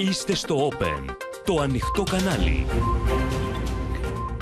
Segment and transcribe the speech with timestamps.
[0.00, 2.66] Είστε στο Open, το ανοιχτό κανάλι.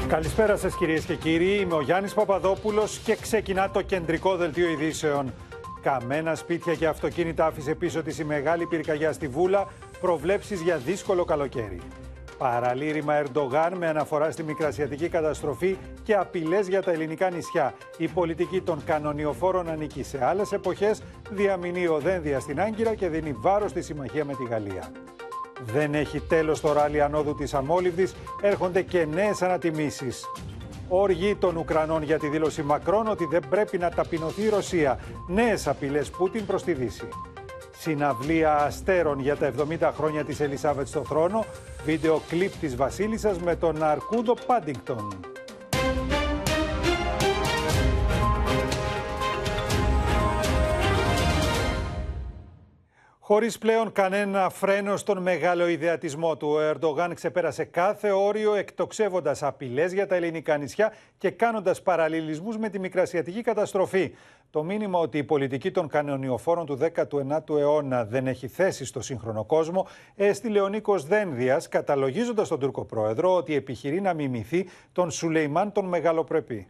[0.09, 5.32] Καλησπέρα σας κυρίες και κύριοι, είμαι ο Γιάννης Παπαδόπουλος και ξεκινά το κεντρικό δελτίο ειδήσεων.
[5.82, 9.69] Καμένα σπίτια και αυτοκίνητα άφησε πίσω της η μεγάλη πυρκαγιά στη Βούλα,
[10.00, 11.80] προβλέψεις για δύσκολο καλοκαίρι.
[12.38, 17.75] Παραλήρημα Ερντογάν με αναφορά στη μικρασιατική καταστροφή και απειλές για τα ελληνικά νησιά.
[17.96, 23.32] Η πολιτική των κανονιοφόρων ανήκει σε άλλες εποχές, διαμηνεί ο Δένδια στην Άγκυρα και δίνει
[23.32, 24.93] βάρος στη συμμαχία με τη Γαλλία.
[25.64, 30.25] Δεν έχει τέλος το ράλι ανόδου της Αμόλυβδης, έρχονται και νέες ανατιμήσεις.
[30.89, 34.98] Όργοι των Ουκρανών για τη δήλωση Μακρόν ότι δεν πρέπει να ταπεινωθεί η Ρωσία.
[35.28, 37.08] Νέες απειλές Πούτιν προς τη Δύση.
[37.78, 41.45] Συναυλία αστέρων για τα 70 χρόνια της Ελισάβετ στο θρόνο.
[41.84, 45.36] Βίντεο κλιπ της Βασίλισσας με τον Αρκούντο Πάντιγκτον.
[53.28, 59.92] Χωρίς πλέον κανένα φρένο στον μεγάλο ιδεατισμό του, ο Ερντογάν ξεπέρασε κάθε όριο εκτοξεύοντας απειλές
[59.92, 64.14] για τα ελληνικά νησιά και κάνοντας παραλληλισμούς με τη μικρασιατική καταστροφή.
[64.51, 69.45] Το μήνυμα ότι η πολιτική των κανονιοφόρων του 19ου αιώνα δεν έχει θέση στο σύγχρονο
[69.45, 69.86] κόσμο
[70.17, 75.84] έστειλε ο Νίκος Δένδιας, καταλογίζοντας τον Τούρκο πρόεδρο ότι επιχειρεί να μιμηθεί τον Σουλεϊμάν τον
[75.84, 76.69] Μεγαλοπρεπή.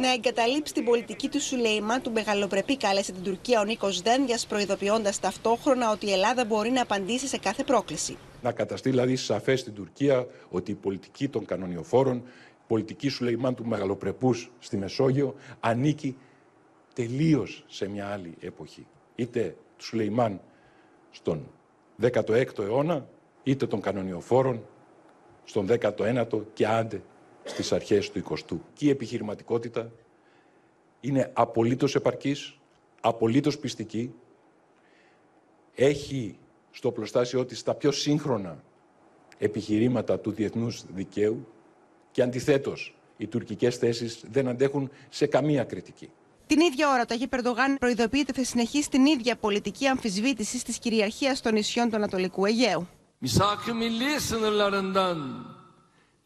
[0.00, 5.20] Να εγκαταλείψει την πολιτική του Σουλέιμα, του μεγαλοπρεπή, κάλεσε την Τουρκία ο Νίκος Δένδιας, προειδοποιώντας
[5.20, 8.16] ταυτόχρονα ότι η Ελλάδα μπορεί να απαντήσει σε κάθε πρόκληση.
[8.42, 12.22] Να καταστεί δηλαδή σαφές στην Τουρκία ότι η πολιτική των κανονιοφόρων, η
[12.66, 16.16] πολιτική Σουλεϊμάν του μεγαλοπρεπούς στη Μεσόγειο, ανήκει
[16.94, 18.86] τελείως σε μια άλλη εποχή.
[19.14, 20.40] Είτε του Σουλεϊμάν
[21.10, 21.50] στον
[22.02, 23.08] 16ο αιώνα,
[23.42, 24.64] είτε των κανονιοφόρων
[25.44, 27.02] στον 19ο και άντε
[27.44, 28.56] στις αρχές του 20ου.
[28.72, 29.92] Και η επιχειρηματικότητα
[31.00, 32.58] είναι απολύτως επαρκής,
[33.00, 34.14] απολύτως πιστική,
[35.74, 36.38] έχει
[36.70, 38.62] στο πλωστάσιο της τα πιο σύγχρονα
[39.38, 41.46] επιχειρήματα του διεθνούς δικαίου
[42.10, 46.10] και αντιθέτως οι τουρκικές θέσεις δεν αντέχουν σε καμία κριτική.
[46.46, 51.40] Την ίδια ώρα, το Αγί Περντογάν προειδοποιείται θα συνεχίσει την ίδια πολιτική αμφισβήτηση της κυριαρχίας
[51.40, 52.88] των νησιών του Ανατολικού Αιγαίου.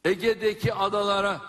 [0.05, 1.41] Ege'deki adalara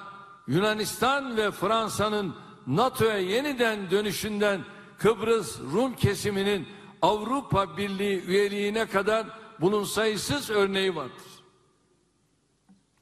[0.47, 2.35] Yunanistan ve Fransa'nın
[2.67, 4.65] NATO'ya yeniden dönüşünden
[4.99, 6.67] Kıbrıs Rum kesiminin
[7.03, 9.27] Avrupa Birliği üyeliğine kadar
[9.61, 11.33] bunun sayısız örneği vardır.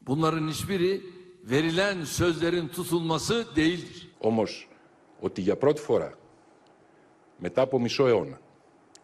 [0.01, 1.03] Bunların hiçbiri
[1.45, 4.11] verilen sözlerin tutulması değildir.
[4.21, 4.69] Όμως,
[5.21, 6.15] ότι για πρώτη φορά,
[7.39, 8.41] μετά από μισό αιώνα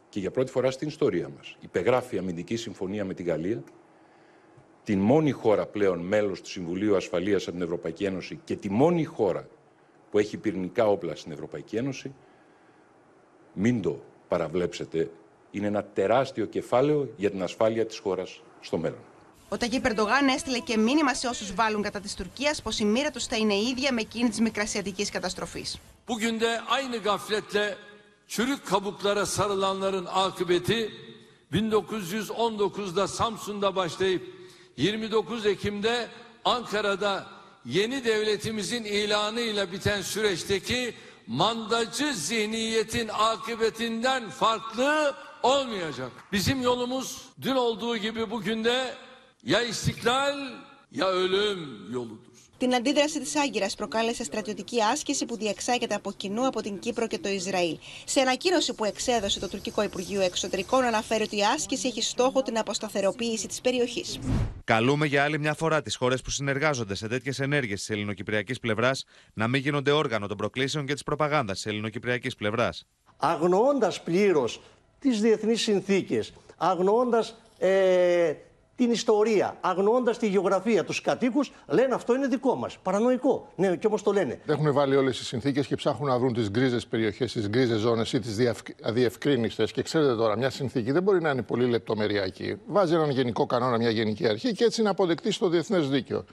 [0.08, 3.62] και για πρώτη φορά στην ιστορία μας, υπεγράφει αμυντική συμφωνία με τη Γαλλία,
[4.83, 9.03] την μόνη χώρα πλέον μέλος του Συμβουλίου Ασφαλείας από την Ευρωπαϊκή Ένωση και τη μόνη
[9.03, 9.47] χώρα
[10.11, 12.13] που έχει πυρηνικά όπλα στην Ευρωπαϊκή Ένωση,
[13.53, 15.11] μην το παραβλέψετε,
[15.51, 18.99] είναι ένα τεράστιο κεφάλαιο για την ασφάλεια της χώρας στο μέλλον.
[19.49, 23.11] Ο Ταγί Περντογάν έστειλε και μήνυμα σε όσους βάλουν κατά της Τουρκίας πως η μοίρα
[23.11, 25.79] τους θα είναι ίδια με εκείνη της μικρασιατικής καταστροφής.
[26.07, 27.77] Bugün de aynı gafletle
[28.27, 30.89] çürük kabuklara sarılanların akıbeti
[31.53, 34.40] 1919'da Samsun'da başlayıp
[34.77, 36.07] 29 Ekim'de
[36.45, 37.27] Ankara'da
[37.65, 40.93] yeni devletimizin ilanıyla biten süreçteki
[41.27, 46.11] mandacı zihniyetin akıbetinden farklı olmayacak.
[46.31, 48.93] Bizim yolumuz dün olduğu gibi bugün de
[49.43, 50.51] ya istiklal
[50.91, 52.30] ya ölüm yoludur.
[52.61, 57.19] Την αντίδραση της Άγκυρας προκάλεσε στρατιωτική άσκηση που διεξάγεται από κοινού από την Κύπρο και
[57.19, 57.77] το Ισραήλ.
[58.05, 62.57] Σε ανακοίνωση που εξέδωσε το τουρκικό Υπουργείο Εξωτερικών, αναφέρει ότι η άσκηση έχει στόχο την
[62.57, 64.19] αποσταθεροποίηση της περιοχής.
[64.63, 69.05] Καλούμε για άλλη μια φορά τις χώρες που συνεργάζονται σε τέτοιες ενέργειες της ελληνοκυπριακής πλευράς
[69.33, 72.87] να μην γίνονται όργανο των προκλήσεων και της προπαγάνδας της ελληνοκυπριακής πλευράς.
[73.17, 74.61] Αγνοώντας πλήρως
[74.99, 78.33] τις διεθνείς συνθήκες, αγνοώντας ε,
[78.81, 82.77] την ιστορία, αγνοώντας τη γεωγραφία, τους κατοίκους, λένε αυτό είναι δικό μας.
[82.77, 83.47] Παρανοϊκό.
[83.55, 84.39] Ναι, και όπως το λένε.
[84.45, 88.13] Έχουν βάλει όλες τις συνθήκες και ψάχνουν να βρουν τις γκρίζες περιοχές, τις γκρίζες ζώνες
[88.13, 88.37] ή τις
[88.81, 89.71] αδιευκρίνηστες.
[89.71, 92.57] Και ξέρετε τώρα, μια συνθήκη δεν μπορεί να είναι πολύ λεπτομεριακή.
[92.67, 96.23] Βάζει έναν γενικό κανόνα, μια γενική αρχή και έτσι να αποδεκτεί στο διεθνές δίκαιο.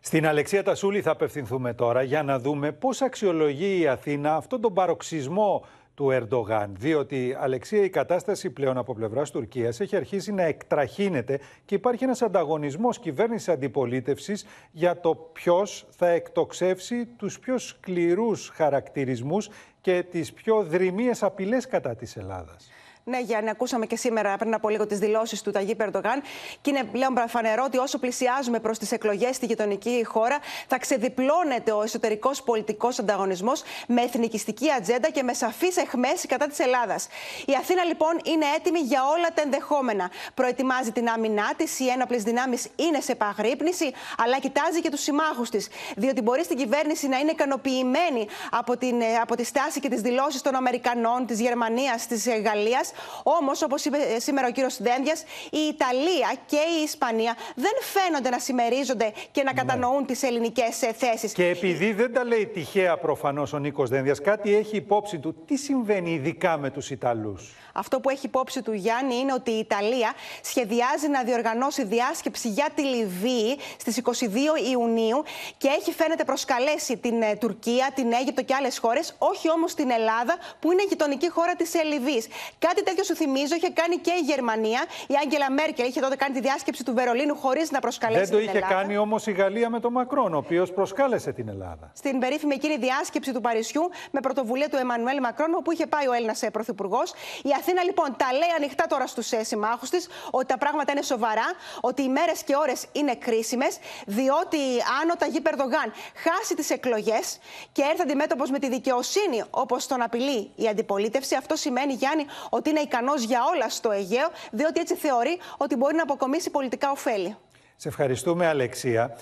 [0.00, 4.74] Στην Αλεξία Τασούλη θα απευθυνθούμε τώρα για να δούμε πώς αξιολογεί η Αθήνα αυτόν τον
[4.74, 6.74] παροξισμό του Ερντογάν.
[6.78, 12.22] Διότι, Αλεξία, η κατάσταση πλέον από πλευράς Τουρκίας έχει αρχίσει να εκτραχύνεται και υπάρχει ένας
[12.22, 14.34] ανταγωνισμός κυβέρνηση-αντιπολίτευση
[14.70, 19.48] για το ποιος θα εκτοξεύσει τους πιο σκληρούς χαρακτηρισμούς
[19.80, 22.68] και τις πιο δρυμίες απειλές κατά της Ελλάδας.
[23.06, 26.22] Ναι, Γιάννη, ακούσαμε και σήμερα πριν από λίγο τις δηλώσεις του Ταγί Περντογάν.
[26.60, 31.72] Και είναι πλέον προφανερό ότι όσο πλησιάζουμε προς τις εκλογές στη γειτονική χώρα, θα ξεδιπλώνεται
[31.72, 37.06] ο εσωτερικός πολιτικός ανταγωνισμός με εθνικιστική ατζέντα και με σαφείς εχμέ κατά της Ελλάδας.
[37.46, 40.10] Η Αθήνα λοιπόν είναι έτοιμη για όλα τα ενδεχόμενα.
[40.34, 43.92] Προετοιμάζει την άμυνά της, οι ένοπλες δυνάμεις είναι σε παγρύπνηση,
[44.24, 45.68] αλλά κοιτάζει και τους συμμάχους της.
[45.96, 50.00] Διότι μπορεί στην κυβέρνηση να είναι ικανοποιημένη από, την, ε, από τη στάση και τις
[50.00, 52.92] δηλώσεις των Αμερικανών, της Γερμανίας, της ε, Γαλλίας.
[53.22, 55.14] Όμως, όπως είπε ε, σήμερα ο κύριος Δένδια,
[55.50, 59.60] η Ιταλία και η Ισπανία δεν φαίνονται να συμμερίζονται και να ναι.
[59.60, 61.32] κατανοούν τις ελληνικές θέσεις.
[61.32, 65.34] Και επειδή δεν τα λέει τυχαία προφανώς ο Νίκος Δένδια, κάτι έχει υπόψη του.
[65.46, 69.58] Τι συμβαίνει ειδικά με τους Ιταλούς; Αυτό που έχει υπόψη του Γιάννη είναι ότι η
[69.58, 70.12] Ιταλία
[70.42, 74.26] σχεδιάζει να διοργανώσει διάσκεψη για τη Λιβύη στις 22
[74.70, 75.22] Ιουνίου
[75.56, 79.90] και έχει φαίνεται προσκαλέσει την ε, Τουρκία, την Αίγυπτο και άλλες χώρες, όχι όμως την
[79.90, 82.26] Ελλάδα που είναι γειτονική χώρα της Λιβύης.
[82.58, 84.84] Κάτι τέτοιο σου θυμίζω είχε κάνει και η Γερμανία.
[85.06, 88.52] Η Άγγελα Μέρκελ είχε τότε κάνει τη διάσκεψη του Βερολίνου χωρίς να προσκαλέσει την Ελλάδα.
[88.52, 91.90] Δεν το είχε κάνει όμως η Γαλλία με τον Μακρόν, ο οποίος προσκάλεσε την Ελλάδα.
[91.94, 96.12] Στην περίφημη εκείνη διάσκεψη του Παρισιού με πρωτοβουλία του Εμμανουέλ Μακρόν, όπου είχε πάει ο
[96.12, 97.12] Έλληνας ε, Πρωθυπουργός.
[97.42, 101.02] Η Αθήνα λοιπόν τα λέει ανοιχτά τώρα στους ε, συμμάχους της ότι τα πράγματα είναι
[101.02, 101.46] σοβαρά,
[101.80, 104.58] ότι οι μέρες και ώρες είναι κρίσιμες, διότι
[105.00, 107.38] αν ο Ταγί Περδογάν χάσει τις εκλογές
[107.72, 112.70] και έρθει αντιμέτωπος με τη δικαιοσύνη όπως τον απειλεί η αντιπολίτευση, αυτό σημαίνει, Γιάννη, ότι
[112.74, 117.36] είναι ικανός για όλα στο Αιγαίο, διότι έτσι θεωρεί ότι μπορεί να αποκομίσει πολιτικά ωφέλη.
[117.76, 119.16] Σε ευχαριστούμε, Αλεξία.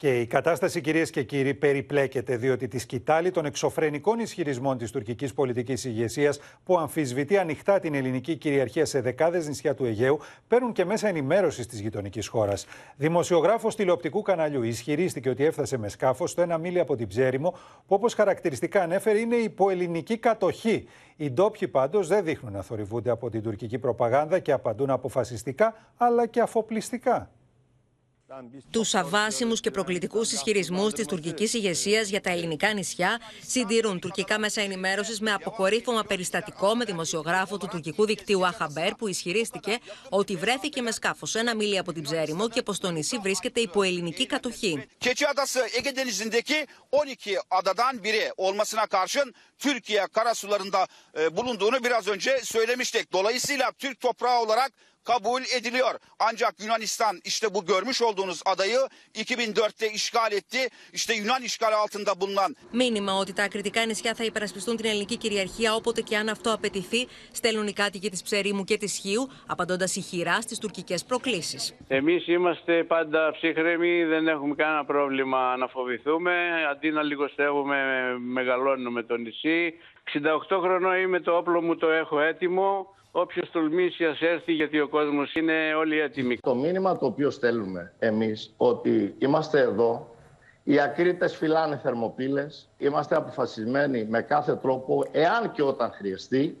[0.00, 5.34] Και η κατάσταση, κυρίες και κύριοι, περιπλέκεται διότι τη σκητάλη των εξωφρενικών ισχυρισμών της τουρκικής
[5.34, 10.18] πολιτικής ηγεσίας που αμφισβητεί ανοιχτά την ελληνική κυριαρχία σε δεκάδες νησιά του Αιγαίου
[10.48, 12.66] παίρνουν και μέσα ενημέρωσης της γειτονικής χώρας.
[12.96, 17.50] Δημοσιογράφος τηλεοπτικού καναλιού ισχυρίστηκε ότι έφτασε με σκάφος στο ένα μίλι από την Ψέριμο,
[17.86, 20.88] που όπως χαρακτηριστικά ανέφερε είναι υποελληνική κατοχή.
[21.16, 26.26] Οι ντόπιοι πάντως δεν δείχνουν να θορυβούνται από την τουρκική προπαγάνδα και απαντούν αποφασιστικά αλλά
[26.26, 27.30] και αφοπλιστικά.
[28.70, 34.60] Τους αβάσιμους και προκλητικούς ισχυρισμούς της τουρκικής ηγεσίας για τα ελληνικά νησιά συντηρούν τουρκικά μέσα
[34.60, 39.78] ενημέρωσης με αποκορύφωμα περιστατικό με δημοσιογράφο του τουρκικού δικτύου Αχαμπέρ που ισχυρίστηκε
[40.08, 43.82] ότι βρέθηκε με σκάφος ένα μίλι από την Ψέριμο και πως το νησί βρίσκεται υπό
[43.82, 44.86] ελληνική κατοχή.
[49.60, 50.86] Türkiye karasularında
[51.36, 53.12] bulunduğunu biraz önce söylemiştik.
[53.12, 54.72] Dolayısıyla Türk toprağı olarak
[55.04, 55.94] kabul ediliyor.
[56.18, 58.78] Ancak Yunanistan işte bu görmüş olduğunuz adayı
[59.14, 60.68] 2004'te işgal etti.
[60.92, 62.56] İşte Yunan işgali altında bulunan.
[62.72, 67.08] Μήνυμα ότι τα ακριτικά νησιά θα υπερασπιστούν την ελληνική κυριαρχία όποτε και αν αυτό απαιτηθεί,
[67.32, 71.76] στέλνουν οι κάτοικοι της Ψερίμου και της Χίου, απαντώντας ηχηρά στις τουρκικές προκλήσεις.
[71.88, 76.32] Εμείς είμαστε πάντα ψύχρεμοι, δεν έχουμε κανένα πρόβλημα να φοβηθούμε.
[76.70, 77.76] Αντί να λιγοστεύουμε,
[78.18, 79.74] μεγαλώνουμε το νησί.
[80.48, 82.98] 68 χρονών είμαι, το όπλο μου το έχω έτοιμο.
[83.12, 86.36] Όποιος τολμήσει ας έρθει, γιατί ο κόσμος είναι όλοι έτοιμοι.
[86.36, 90.14] Το μήνυμα το οποίο στέλνουμε εμείς, ότι είμαστε εδώ,
[90.64, 96.56] οι ακρίτες φυλάνε θερμοπύλες, είμαστε αποφασισμένοι με κάθε τρόπο, εάν και όταν χρειαστεί,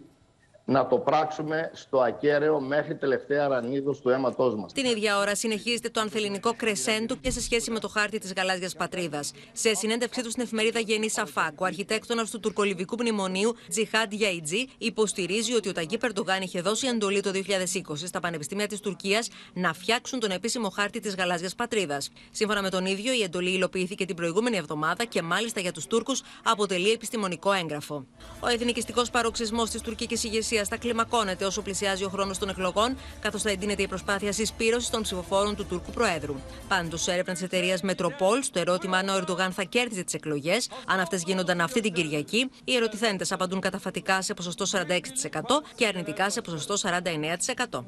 [0.70, 4.72] να το πράξουμε στο ακέραιο μέχρι τελευταία ρανίδος του αίματός μας.
[4.72, 8.74] Την ίδια ώρα συνεχίζεται το ανθεληνικό κρεσέντο και σε σχέση με το χάρτη της γαλάζιας
[8.74, 9.32] πατρίδας.
[9.52, 15.54] Σε συνέντευξή του στην εφημερίδα Γενή Σαφάκ, ο αρχιτέκτονας του τουρκολιβικού μνημονίου Τζιχάντ Γιαϊτζή υποστηρίζει
[15.54, 20.20] ότι ο Ταγκί Περντογάν είχε δώσει εντολή το 2020 στα πανεπιστήμια της Τουρκίας να φτιάξουν
[20.20, 22.10] τον επίσημο χάρτη της γαλάζιας πατρίδας.
[22.30, 26.22] Σύμφωνα με τον ίδιο, η εντολή υλοποιήθηκε την προηγούμενη εβδομάδα και μάλιστα για τους Τούρκους
[26.42, 28.06] αποτελεί επιστημονικό έγγραφο.
[28.40, 33.42] Ο εθνικιστικός παροξισμός της τουρκικής ηγεσίας θα κλιμακώνεται όσο πλησιάζει ο χρόνος των εκλογών, καθώς
[33.42, 36.34] θα εντείνεται η προσπάθεια συσπήρωσης των ψηφοφόρων του Τούρκου Προέδρου.
[36.68, 41.00] Πάντως, έρευνας της εταιρείας Μετροπόλ στο ερώτημα αν ο Ερντογάν θα κέρδιζε τις εκλογές, αν
[41.00, 46.40] αυτές γίνονταν αυτή την Κυριακή, οι ερωτηθέντες απαντούν καταφατικά σε ποσοστό 46% και αρνητικά σε
[46.40, 47.84] ποσοστό 49%.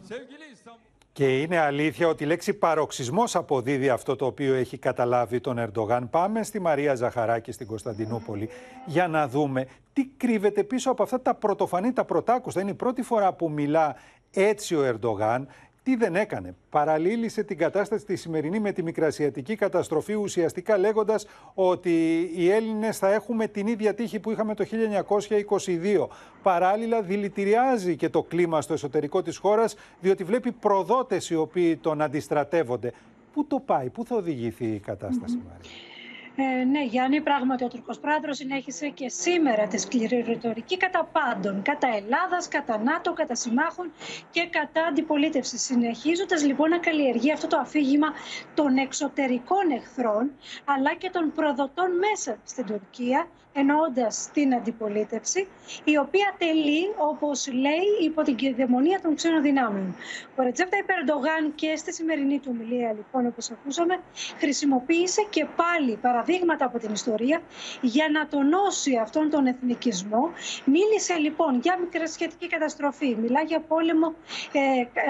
[1.12, 6.10] Και είναι αλήθεια ότι η λέξη παροξισμός αποδίδει αυτό το οποίο έχει καταλάβει τον Ερντογάν.
[6.10, 8.48] Πάμε στη Μαρία Ζαχαράκη στην Κωνσταντινούπολη
[8.86, 12.60] για να δούμε τι κρύβεται πίσω από αυτά τα πρωτοφανή, τα πρωτάκουστα.
[12.60, 13.96] Είναι η πρώτη φορά που μιλά
[14.30, 15.46] έτσι ο Ερντογάν
[15.82, 16.54] τι δεν έκανε.
[16.70, 23.12] Παραλήλησε την κατάσταση τη σημερινή με τη μικρασιατική καταστροφή, ουσιαστικά λέγοντας ότι οι Έλληνες θα
[23.12, 26.06] έχουμε την ίδια τύχη που είχαμε το 1922.
[26.42, 32.02] Παράλληλα, δηλητηριάζει και το κλίμα στο εσωτερικό της χώρας, διότι βλέπει προδότες οι οποίοι τον
[32.02, 32.92] αντιστρατεύονται.
[33.32, 35.91] Πού το πάει, πού θα οδηγηθεί η κατάσταση, Μάρια.
[36.36, 41.62] Ε, ναι, Γιάννη, πράγματι ο Τουρκός Πρόεδρος συνέχισε και σήμερα τη σκληρή ρητορική κατά πάντων,
[41.62, 43.92] κατά Ελλάδας, κατά ΝΑΤΟ, κατά συμμάχων
[44.30, 45.58] και κατά αντιπολίτευση.
[45.58, 48.08] Συνεχίζοντας λοιπόν να καλλιεργεί αυτό το αφήγημα
[48.54, 50.30] των εξωτερικών εχθρών,
[50.64, 55.48] αλλά και των προδοτών μέσα στην Τουρκία, εννοώντας την αντιπολίτευση,
[55.84, 59.96] η οποία τελεί, όπως λέει, υπό την κυδαιμονία των ξένων δυνάμεων.
[60.36, 64.00] Ο Ρετζέπτα Υπερντογάν και στη σημερινή του ομιλία, λοιπόν, όπως ακούσαμε,
[64.38, 67.40] χρησιμοποίησε και πάλι παραδείγματα από την ιστορία
[67.80, 70.30] για να τονώσει αυτόν τον εθνικισμό.
[70.64, 74.14] Μίλησε λοιπόν για μικρασχετική καταστροφή, μιλά για πόλεμο
[74.52, 74.60] ε,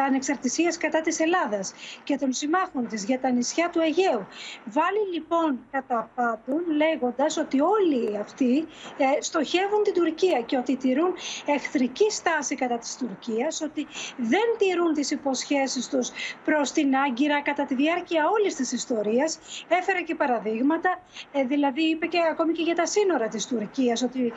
[0.07, 1.73] ανεξαρτησίας κατά της Ελλάδας
[2.05, 4.27] και των συμμάχων της για τα νησιά του Αιγαίου.
[4.65, 11.15] Βάλει λοιπόν κατά πάντων λέγοντας ότι όλοι αυτοί ε, στοχεύουν την Τουρκία και ότι τηρούν
[11.47, 13.87] εχθρική στάση κατά της Τουρκίας, ότι
[14.17, 16.11] δεν τηρούν τις υποσχέσεις τους
[16.45, 19.39] προς την Άγκυρα κατά τη διάρκεια όλης της ιστορίας.
[19.69, 21.01] Έφερε και παραδείγματα,
[21.33, 24.33] ε, δηλαδή είπε και ακόμη και για τα σύνορα της Τουρκίας, ότι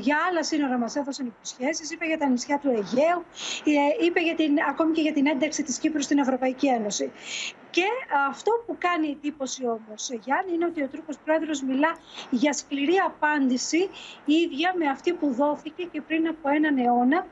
[0.00, 3.24] για άλλα σύνορα μας έδωσαν υποσχέσεις, είπε για τα νησιά του Αιγαίου,
[3.64, 7.12] ε, είπε για την, ακόμη και για την ένταξη της Κύπρου στην Ευρωπαϊκή Ένωση.
[7.72, 7.84] Και
[8.28, 11.96] αυτό που κάνει εντύπωση όμως, Γιάννη, είναι ότι ο Τούρκος Πρόεδρος μιλά
[12.30, 13.88] για σκληρή απάντηση
[14.24, 17.26] ίδια με αυτή που δόθηκε και πριν από έναν αιώνα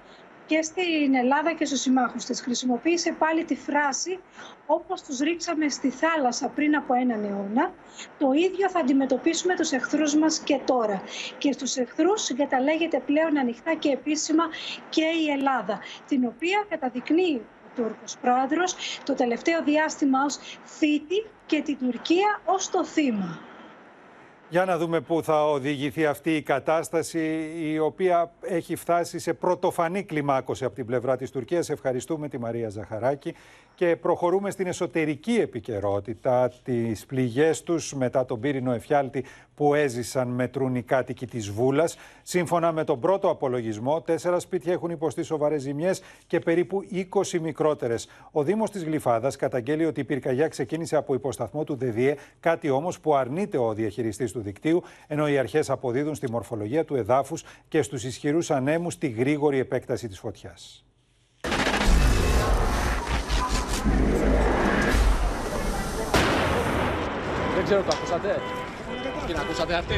[0.47, 2.40] και στην Ελλάδα και στους συμμάχους της.
[2.40, 4.18] Χρησιμοποίησε πάλι τη φράση
[4.66, 7.73] όπως τους ρίξαμε στη θάλασσα πριν από έναν αιώνα,
[8.18, 11.02] το ίδιο θα αντιμετωπίσουμε τους εχθρούς μας και τώρα.
[11.38, 14.44] Και στους εχθρούς συγκαταλέγεται πλέον ανοιχτά και επίσημα
[14.88, 17.42] και η Ελλάδα, την οποία καταδεικνύει
[17.76, 23.38] Τούρκος πρόεδρος το τελευταίο διάστημα ως θήτη και την Τουρκία ως το θύμα.
[24.48, 30.04] Για να δούμε πού θα οδηγηθεί αυτή η κατάσταση η οποία έχει φτάσει σε πρωτοφανή
[30.04, 31.70] κλιμάκωση από την πλευρά της Τουρκίας.
[31.70, 33.34] Ευχαριστούμε τη Μαρία Ζαχαράκη
[33.80, 40.75] και προχωρούμε στην εσωτερική επικαιρότητα, τις πληγές τους μετά τον πύρινο εφιάλτη που έζησαν μετρούν
[40.75, 41.96] οι κάτοικοι της Βούλας.
[42.22, 48.08] Σύμφωνα με τον πρώτο απολογισμό, τέσσερα σπίτια έχουν υποστεί σοβαρές ζημιές και περίπου 20 μικρότερες.
[48.32, 53.00] Ο Δήμος της Γλυφάδας καταγγέλει ότι η πυρκαγιά ξεκίνησε από υποσταθμό του ΔΕΔΙΕ, κάτι όμως
[53.00, 57.82] που αρνείται ο διαχειριστής του δικτύου, ενώ οι αρχές αποδίδουν στη μορφολογία του εδάφους και
[57.82, 60.84] στους ισχυρούς ανέμους τη γρήγορη επέκταση της φωτιάς.
[67.61, 68.40] Δεν ξέρω, το ακούσατε;
[69.26, 69.95] Την ακούσατε αυτή;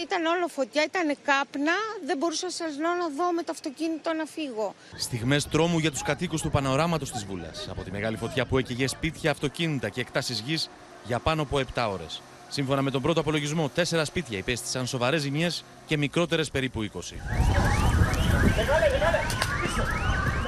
[0.00, 1.72] Ήταν όλο φωτιά, ήταν κάπνα.
[2.06, 4.74] Δεν μπορούσα σας λέω να δω με το αυτοκίνητο να φύγω.
[4.96, 7.68] Στιγμές τρόμου για τους κατοίκους του πανοράματος της Βούλας.
[7.70, 10.70] Από τη μεγάλη φωτιά που έκαιγε σπίτια, αυτοκίνητα και εκτάσεις γης
[11.04, 12.22] για πάνω από 7 ώρες.
[12.48, 17.16] Σύμφωνα με τον πρώτο απολογισμό, τέσσερα σπίτια υπέστησαν σοβαρές ζημιές και μικρότερες περίπου 20.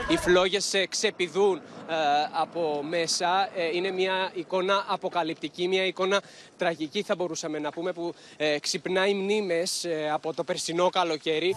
[0.09, 1.95] Οι φλόγες ε, ξεπηδούν ε,
[2.33, 3.49] από μέσα.
[3.57, 6.21] Ε, είναι μια εικόνα αποκαλυπτική, μια εικόνα
[6.57, 8.15] τραγική θα μπορούσαμε να πούμε που
[8.61, 11.57] ξυπνάει μνήμες από το περσινό καλοκαίρι.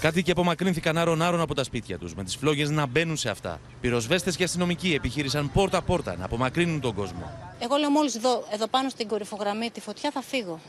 [0.00, 3.60] Κάτοικοι απομακρύνθηκαν άρον-άρον από τα σπίτια τους, με τις φλόγες να μπαίνουν σε αυτά.
[3.80, 7.54] Πυροσβέστες και αστυνομικοί επιχείρησαν πόρτα-πόρτα να απομακρύνουν τον κόσμο.
[7.58, 10.60] Εγώ λέω μόλις εδώ, εδώ πάνω στην κορυφογραμμή τη φωτιά θα φύγω.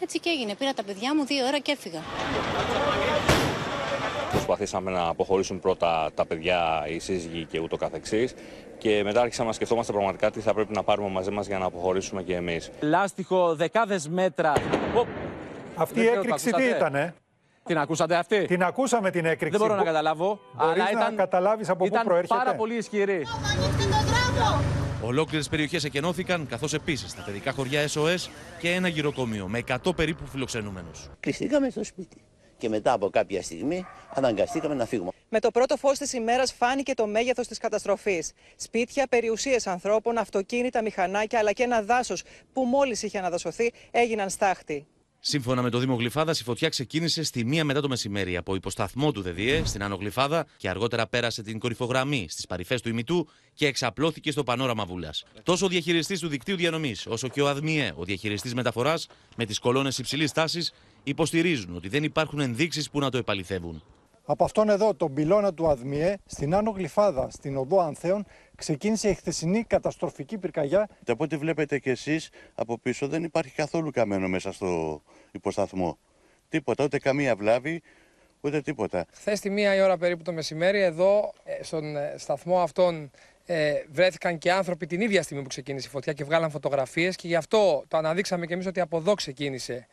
[0.00, 0.54] Και έτσι και έγινε.
[0.54, 2.00] Πήρα τα παιδιά μου δύο ώρα και έφυγα.
[4.30, 8.34] Προσπαθήσαμε να αποχωρήσουν πρώτα τα παιδιά, οι σύζυγοι και ούτω καθεξής
[8.78, 11.64] και μετά άρχισαμε να σκεφτόμαστε πραγματικά τι θα πρέπει να πάρουμε μαζί μας για να
[11.64, 12.70] αποχωρήσουμε και εμείς.
[12.80, 14.52] Λάστιχο δεκάδες μέτρα.
[15.76, 17.14] Αυτή η έκρηξη τι ήτανε.
[17.64, 19.58] Την ακούσατε αυτή; Την ακούσαμε την έκρηξη.
[19.58, 20.40] Δεν μπορώ να καταλάβω.
[20.52, 22.38] Μπορείς αλλά ήταν, να καταλάβεις από ήταν πού προέρχεται.
[22.38, 23.26] πάρα πολύ ισχυρή.
[25.02, 28.28] Ολόκληρες περιοχές εκενώθηκαν, καθώς επίσης τα παιδικά χωριά SOS
[28.60, 31.08] και ένα γυροκομείο με 100 περίπου φιλοξενούμενους.
[31.20, 32.16] Κλειστήκαμε στο σπίτι
[32.58, 35.10] και μετά από κάποια στιγμή αναγκαστήκαμε να φύγουμε.
[35.28, 38.32] Με το πρώτο φως της ημέρας φάνηκε το μέγεθος της καταστροφής.
[38.56, 44.86] Σπίτια, περιουσίες ανθρώπων, αυτοκίνητα, μηχανάκια αλλά και ένα δάσος που μόλις είχε αναδασωθεί έγιναν στάχτη.
[45.22, 49.12] Σύμφωνα με το Δήμο Γλυφάδας, η φωτιά ξεκίνησε στη μία μετά το μεσημέρι από υποσταθμό
[49.12, 53.28] του ΔΔΕ στην Άνω Γλυφάδα και αργότερα πέρασε την κορυφογραμμή στις παρυφές του ημιτού
[53.60, 55.24] και εξαπλώθηκε στο πανόραμα Βούλας.
[55.42, 59.58] Τόσο ο διαχειριστής του δικτύου διανομής, όσο και ο ΑΔΜΙΕ, ο διαχειριστής μεταφοράς, με τις
[59.58, 63.82] κολόνες υψηλής τάσης, υποστηρίζουν ότι δεν υπάρχουν ενδείξεις που να το επαληθεύουν.
[64.24, 68.26] Από αυτόν εδώ, τον πυλώνα του ΑΔΜΙΕ, στην Άνω Γλυφάδα, στην οδό Ανθέων,
[68.56, 70.88] ξεκίνησε η χθεσινή καταστροφική πυρκαγιά.
[71.04, 75.02] Και από ό,τι βλέπετε κι εσείς από πίσω δεν υπάρχει καθόλου καμένο μέσα στο
[75.32, 75.98] υποσταθμό.
[76.48, 77.82] Τίποτα, ούτε καμία βλάβη,
[78.40, 79.06] ούτε τίποτα.
[79.12, 83.10] Χθες τη μία η ώρα περίπου το μεσημέρι, εδώ ε, στον ε, σταθμό αυτόν
[83.52, 87.28] ε, βρέθηκαν και άνθρωποι την ίδια στιγμή που ξεκίνησε η φωτιά και βγάλαν φωτογραφίες και
[87.28, 89.86] γι' αυτό το αναδείξαμε και εμείς ότι από εδώ ξεκίνησε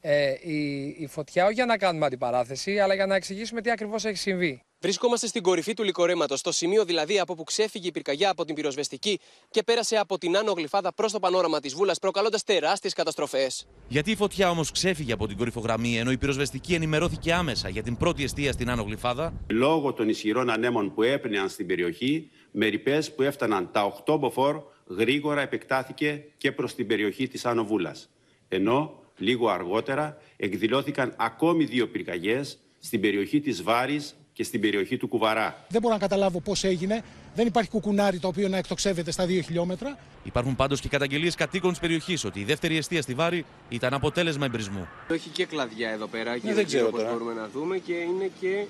[0.00, 4.04] ε, η, η φωτιά, όχι για να κάνουμε αντιπαράθεση, αλλά για να εξηγήσουμε τι ακριβώς
[4.04, 4.62] έχει συμβεί.
[4.82, 8.54] Βρισκόμαστε στην κορυφή του λικορέματος, στο σημείο δηλαδή από που ξέφυγε η πυρκαγιά από την
[8.54, 13.66] πυροσβεστική και πέρασε από την άνω γλυφάδα προς το πανόραμα της Βούλας, προκαλώντας τεράστιες καταστροφές.
[13.88, 17.96] Γιατί η φωτιά όμως ξέφυγε από την κορυφογραμμή, ενώ η πυροσβεστική ενημερώθηκε άμεσα για την
[17.96, 23.02] πρώτη αιστεία στην άνω γλυφάδα; Λόγω των ισχυρών ανέμων που έπνεαν στην περιοχή, με ρηπέ
[23.16, 28.10] που έφταναν τα 8 μποφόρ γρήγορα επεκτάθηκε και προς την περιοχή της Άνω Βούλας.
[28.48, 35.08] Ενώ λίγο αργότερα εκδηλώθηκαν ακόμη δύο πυρκαγιές στην περιοχή της Βάρης και στην περιοχή του
[35.08, 35.64] Κουβαρά.
[35.68, 37.02] Δεν μπορώ να καταλάβω πώς έγινε.
[37.34, 39.98] Δεν υπάρχει κουκουνάρι το οποίο να εκτοξεύεται στα 2 χιλιόμετρα.
[40.24, 44.44] Υπάρχουν πάντως και καταγγελίες κατοίκων της περιοχής ότι η δεύτερη αιστεία στη Βάρη ήταν αποτέλεσμα
[44.44, 44.88] εμπρισμού.
[45.08, 47.12] Έχει και κλαδιά εδώ πέρα και Ναι, δεν ξέρω όπως τώρα.
[47.12, 48.64] μπορούμε να δούμε και είναι και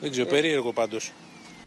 [0.00, 1.12] Δεν ξέρω, περίεργο πάντως.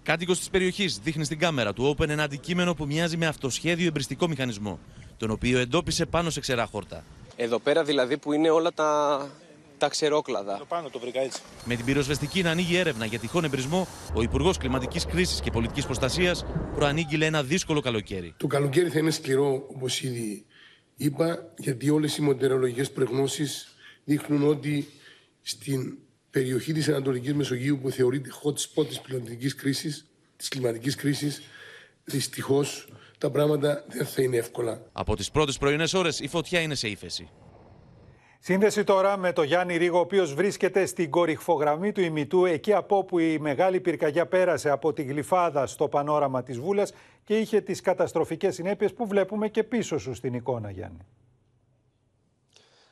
[0.08, 4.28] Κάτοικος της περιοχής δείχνει στην κάμερα του Open ένα αντικείμενο που μοιάζει με αυτοσχέδιο εμπριστικό
[4.28, 4.80] μηχανισμό,
[5.18, 7.04] τον οποίο εντόπισε πάνω σε ξερά χόρτα.
[7.36, 9.30] εδώ πέρα δηλαδή που είναι όλα τα,
[9.78, 10.62] τα ξερόκλαδα.
[10.68, 11.42] Πάνω το βρήκα έτσι.
[11.66, 15.86] Με την πυροσβεστική να ανοίγει έρευνα για τυχόν εμπρισμό, ο Υπουργός Κλιματικής Κρίσης και Πολιτικής
[15.86, 16.46] Προστασίας
[16.76, 18.34] προανήγγειλε ένα δύσκολο καλοκαίρι.
[18.38, 20.46] Το καλοκαίρι θα είναι σκληρό, όπως ήδη
[20.96, 24.88] είπα, γιατί όλες οι μοντερολογικέ προγνώσεις δείχνουν ότι
[25.42, 25.98] στην
[26.38, 31.42] περιοχή της Ανατολικής Μεσογείου που θεωρείται hot spot της πληθυντική κρίσης, της κλιματικής κρίσης,
[32.04, 34.82] δυστυχώς τα πράγματα δεν θα είναι εύκολα.
[34.92, 37.30] Από τις πρώτες πρωινές ώρες η φωτιά είναι σε ύφεση.
[38.40, 42.98] Σύνδεση τώρα με το Γιάννη Ρίγο, ο οποίος βρίσκεται στην κορυφογραμμή του ημιτού, εκεί από
[42.98, 47.82] όπου η μεγάλη πυρκαγιά πέρασε από τη γλυφάδα στο πανόραμα της Βούλας και είχε τις
[47.82, 51.06] καταστροφικές συνέπειες που βλέπουμε και πίσω σου στην εικόνα, Γιάννη.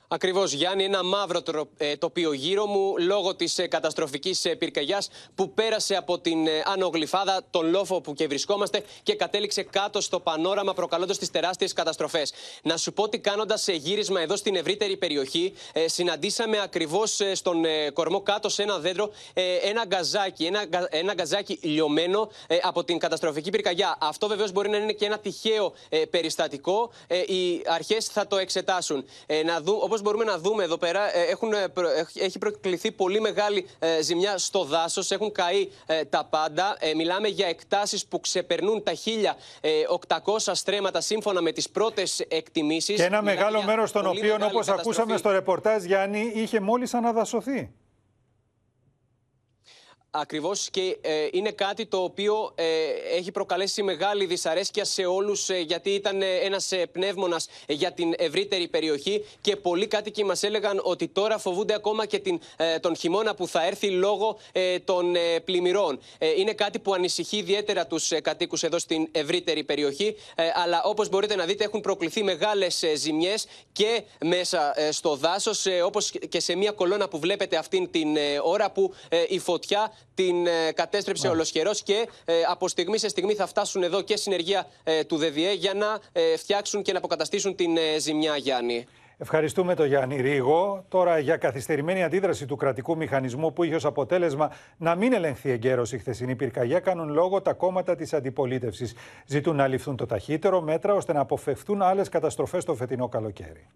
[0.08, 5.96] Ακριβώς, Γιάννη, ένα μαύρο τρο- ε, τοπίο γύρω μου λόγω της καταστροφικής πυρκαγιάς που πέρασε
[5.96, 10.74] από την ε, Άνω Γλυφάδα, τον λόφο που και βρισκόμαστε και κατέληξε κάτω στο πανόραμα,
[10.74, 12.34] προκαλώντας τις τεράστιες καταστροφές.
[12.64, 17.90] Να σου πω ότι κάνοντας γύρισμα εδώ στην ευρύτερη περιοχή, ε, συναντήσαμε ακριβώς στον ε,
[17.90, 22.84] κορμό κάτω σε ένα δέντρο ε, ένα γκαζάκι, ένα, γκα- ένα γκαζάκι λιωμένο ε, από
[22.84, 23.98] την καταστροφική πυρκαγιά.
[24.02, 26.92] Αυτό βεβαίως μπορεί να είναι και ένα τυχαίο ε, περιστατικό.
[27.08, 29.06] Ε, οι αρχές θα το εξετάσουν.
[29.26, 32.38] Ε, να δου, όπως μπορούμε να δούμε εδώ πέρα, ε, έχουν, ε, προ- έχ- έχει
[32.38, 36.76] προκληθεί πολύ μεγάλη ε, ζημιά στο δάσος, έχουν καεί ε, τα πάντα.
[36.80, 42.96] Ε, μιλάμε για εκτάσεις που ξεπερνούν τα 1.800 στρέμματα σύμφωνα με τις πρώτες εκτιμήσεις.
[42.96, 44.98] Και ένα Μιλάμε μεγάλο για μέρος των πολύ οποίων, μεγάλη όπως καταστροφή.
[45.00, 47.72] ακούσαμε στο ρεπορτάζ, Γιάννη, είχε μόλις αναδασωθεί.
[50.18, 52.66] Ακριβώς και ε, είναι κάτι το οποίο ε,
[53.18, 58.68] έχει προκαλέσει μεγάλη δυσαρέσκεια σε όλους, γιατί ήταν ε, ένας ε, πνεύμονας για την ευρύτερη
[58.68, 63.36] περιοχή και πολλοί κάτοικοι μας έλεγαν ότι τώρα φοβούνται ακόμα και την, ε, τον χειμώνα
[63.36, 66.00] που θα έρθει λόγω ε, των ε, πλημμυρών.
[66.18, 70.16] Ε, είναι κάτι που ανησυχεί ιδιαίτερα τους ε, κατοίκους εδώ στην ευρύτερη περιοχή.
[70.36, 75.66] Ε, αλλά όπως μπορείτε να δείτε, έχουν προκληθεί μεγάλες ζημιές και μέσα ε, στο δάσος,
[75.86, 79.94] όπως και σε μια κολόνα που βλέπετε αυτήν την ε, ώρα που ε, η φωτιά
[80.14, 84.68] την ε, κατέστρεψε ολοσχερός και ε, από στιγμή σε στιγμή θα φτάσουν εδώ και συνεργεία
[84.84, 88.86] ε, του ΔΔΕ για να ε, φτιάξουν και να αποκαταστήσουν την ε, ζημιά, Γιάννη.
[89.18, 90.86] Ευχαριστούμε τον Γιάννη Ρίγο.
[90.90, 95.92] Τώρα για καθυστερημένη αντίδραση του κρατικού μηχανισμού που είχε ως αποτέλεσμα να μην ελεγχθεί εγκαίρως
[95.92, 98.94] η χθεσινή πυρκαγιά, κάνουν λόγο τα κόμματα της αντιπολίτευσης.
[99.26, 103.68] Ζητούν να ληφθούν το ταχύτερο μέτρα ώστε να αποφευθούν άλλες καταστροφές το φετινό καλοκαίρι.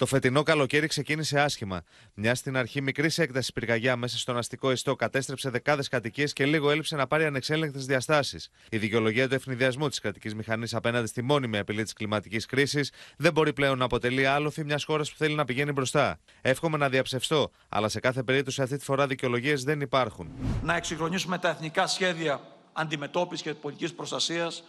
[0.00, 1.82] Το φετινό καλοκαίρι ξεκίνησε άσχημα.
[2.14, 6.70] Μια στην αρχή μικρής έκταση πυρκαγιά μέσα στον αστικό ιστό κατέστρεψε δεκάδες κατοικίες και λίγο
[6.70, 8.50] έλειψε να πάρει ανεξέλεγκτες διαστάσεις.
[8.70, 13.32] Η δικαιολογία του ευνηδιασμού της κρατικής μηχανής απέναντι στη μόνιμη απειλή της κλιματικής κρίσης δεν
[13.32, 16.18] μπορεί πλέον να αποτελεί άλοθη μιας χώρας που θέλει να πηγαίνει μπροστά.
[16.40, 20.30] Εύχομαι να διαψευστώ, αλλά σε κάθε περίπτωση αυτή τη φορά δικαιολογίες δεν υπάρχουν.
[20.62, 22.40] να εξυγχρονίσουμε τα εθνικά σχέδια
[22.72, 24.64] αντιμετώπισης και πολιτικής προστασίας,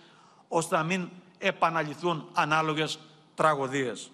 [0.47, 2.99] ώστε να μην επαναληφθούν ανάλογες
[3.35, 4.11] τραγωδίες.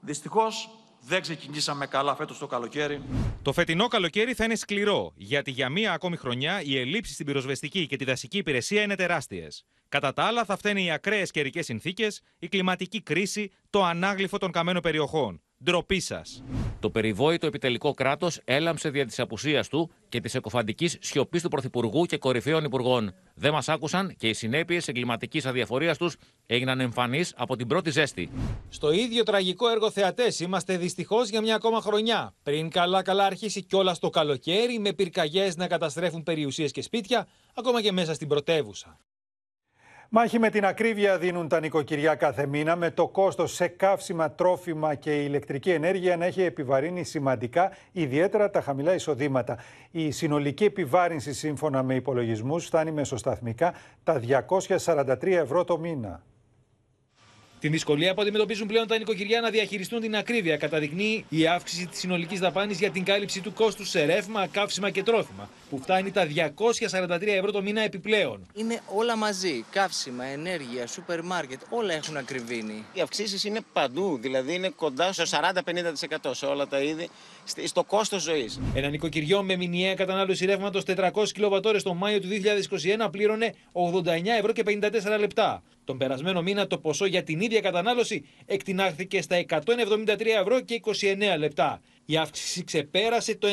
[0.00, 3.02] Δυστυχώς, δεν ξεκινήσαμε καλά φέτος το καλοκαίρι.
[3.42, 7.86] Το φετινό καλοκαίρι θα είναι σκληρό, γιατί για μία ακόμη χρονιά οι ελλείψεις στην πυροσβεστική
[7.86, 9.64] και τη δασική υπηρεσία είναι τεράστιες.
[9.88, 14.50] Κατά τα άλλα, θα φταίνουν οι ακραίες καιρικές συνθήκες, η κλιματική κρίση, το ανάγλυφο των
[14.50, 15.42] καμένων περιοχών.
[15.64, 16.42] Ντροπή σας.
[16.80, 22.04] Το περιβόητο επιτελικό κράτος έλαμψε δια της απουσίας του και της εκοφαντικής σιωπής του Πρωθυπουργού
[22.04, 23.14] και κορυφαίων υπουργών.
[23.34, 26.16] Δεν μας άκουσαν και οι συνέπειες εγκληματικής αδιαφορίας τους
[26.46, 28.30] έγιναν εμφανείς από την πρώτη ζέστη.
[28.68, 32.34] Στο ίδιο τραγικό έργο θεατές είμαστε δυστυχώς για μια ακόμα χρονιά.
[32.42, 37.92] Πριν καλά-καλά αρχίσει κιόλας το καλοκαίρι με πυρκαγιές να καταστρέφουν περιουσίες και σπίτια, ακόμα και
[37.92, 38.98] μέσα στην πρωτεύουσα.
[40.10, 44.94] Μάχη με την ακρίβεια δίνουν τα νοικοκυριά κάθε μήνα, με το κόστος σε καύσιμα, τρόφιμα
[44.94, 49.58] και ηλεκτρική ενέργεια να έχει επιβαρύνει σημαντικά, ιδιαίτερα τα χαμηλά εισοδήματα.
[49.90, 56.22] Η συνολική επιβάρυνση, σύμφωνα με υπολογισμούς, φτάνει μεσοσταθμικά τα 243 ευρώ το μήνα.
[57.60, 61.98] Την δυσκολία που αντιμετωπίζουν πλέον τα νοικοκυριά να διαχειριστούν την ακρίβεια καταδεικνύει η αύξηση της
[61.98, 66.26] συνολικής δαπάνης για την κάλυψη του κόστους σε ρεύμα, καύσιμα και τρόφιμα, που φτάνει τα
[66.26, 68.46] 243 ευρώ το μήνα επιπλέον.
[68.54, 69.64] Είναι όλα μαζί.
[69.70, 72.84] Καύσιμα, ενέργεια, σούπερ μάρκετ, όλα έχουν ακριβήνει.
[72.92, 77.08] Οι αυξήσεις είναι παντού, δηλαδή είναι κοντά στο 40-50% σε όλα τα είδη,
[77.64, 78.60] στο κόστος ζωής.
[78.74, 82.28] Ένα νοικοκυριό με μηνιαία κατανάλωση ρεύματος 400 κιλοβατόρες το Μάιο του
[83.06, 84.06] 2021 πλήρωνε 89
[84.38, 85.62] ευρώ και 54 λεπτά.
[85.84, 91.38] Τον περασμένο μήνα το ποσό για την ίδια κατανάλωση εκτινάχθηκε στα 173 ευρώ και 29
[91.38, 91.80] λεπτά.
[92.04, 93.48] Η αύξηση ξεπέρασε το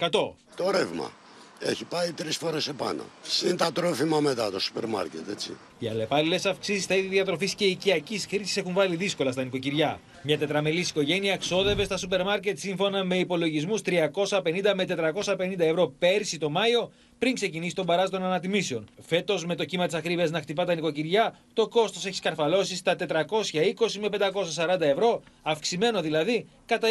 [0.00, 0.10] 93%.
[0.56, 1.12] Το ρεύμα
[1.60, 3.02] έχει πάει τρεις φορές επάνω.
[3.22, 5.56] Συν τα τρόφιμα μετά το σούπερ μάρκετ, έτσι.
[5.78, 10.00] Οι αλλεπάλληλε αυξήσεις στα είδη διατροφής και οικιακής χρήσης έχουν βάλει δύσκολα στα νοικοκυριά.
[10.22, 16.38] Μια τετραμελής οικογένεια ξόδευε στα σούπερ μάρκετ σύμφωνα με υπολογισμούς 350 με 450 ευρώ πέρσι
[16.38, 18.88] το Μάιο πριν ξεκινήσει τον παράζ των ανατιμήσεων.
[19.06, 22.96] Φέτος, με το κύμα της ακρίβειας να χτυπά τα νοικοκυριά, το κόστος έχει σκαρφαλώσει στα
[22.96, 26.88] 420 με 540 ευρώ, αυξημένο δηλαδή κατά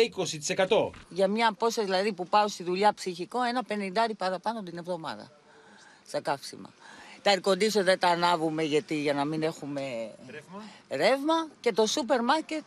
[0.57, 0.89] 20%.
[1.09, 5.31] Για μια απόσταση δηλαδή που πάω στη δουλειά ψυχικό, ένα πενιντάρι παραπάνω την εβδομάδα
[6.07, 6.69] στα καύσιμα.
[7.21, 9.81] Τα air δεν τα ανάβουμε γιατί για να μην έχουμε
[10.29, 12.63] ρεύμα, ρεύμα και το σούπερ μάρκετ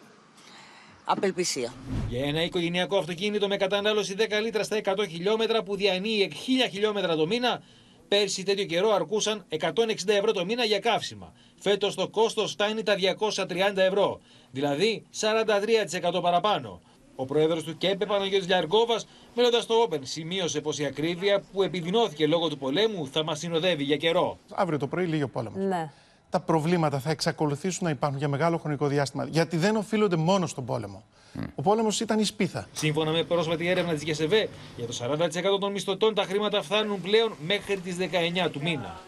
[1.04, 1.72] απελπισία.
[2.08, 6.32] Για ένα οικογενειακό αυτοκίνητο με κατανάλωση 10 λίτρα στα 100 χιλιόμετρα που διανύει
[6.66, 7.62] 1000 χιλιόμετρα το μήνα,
[8.08, 9.58] πέρσι τέτοιο καιρό αρκούσαν 160
[10.06, 11.32] ευρώ το μήνα για καύσιμα.
[11.60, 16.80] Φέτος το κόστος φτάνει τα 230 ευρώ, δηλαδή 43% παραπάνω.
[17.16, 22.26] Ο πρόεδρος του ΚΕΠΕ, Παναγιώτης Λιαργκόβας, μιλώντας στο Open, σημείωσε πως η ακρίβεια που επιδεινώθηκε
[22.26, 24.38] λόγω του πολέμου θα μας συνοδεύει για καιρό.
[24.50, 25.56] Αύριο το πρωί λύγει ο πόλεμο.
[25.56, 25.90] Ναι
[26.32, 29.26] τα προβλήματα θα εξακολουθήσουν να υπάρχουν για μεγάλο χρονικό διάστημα.
[29.30, 31.02] Γιατί δεν οφείλονται μόνο στον πόλεμο.
[31.54, 32.68] Ο πόλεμος ήταν η σπίθα.
[32.72, 34.92] Σύμφωνα με πρόσφατη έρευνα της ΓΕΣΕΒΕ, για το
[35.56, 39.00] 40% των μισθωτών τα χρήματα φτάνουν πλέον μέχρι τις 19 του μήνα.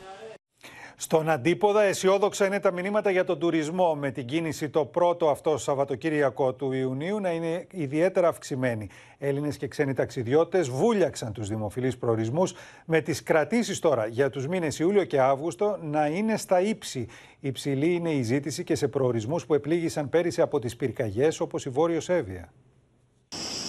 [0.97, 5.57] Στον αντίποδα, αισιόδοξα είναι τα μηνύματα για τον τουρισμό, με την κίνηση το πρώτο αυτό
[5.57, 8.89] Σαββατοκύριακο του Ιουνίου να είναι ιδιαίτερα αυξημένη.
[9.19, 12.55] Έλληνες και ξένοι ταξιδιώτες βούλιαξαν τους δημοφιλείς προορισμούς,
[12.85, 17.07] με τις κρατήσεις τώρα για τους μήνες Ιούλιο και Αύγουστο να είναι στα ύψη.
[17.41, 21.71] Υψηλή είναι η ζήτηση και σε προορισμούς που επλήγησαν πέρυσι από τις πυρκαγιές, όπως η
[21.71, 22.53] Βόρειο Εύβοια.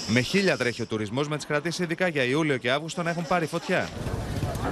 [0.08, 3.28] Με χίλια τρέχει ο τουρισμός, με τις κρατήσεις ειδικά για Ιούλιο και Αύγουστο να έχουν
[3.28, 3.90] πάρει φωτιά.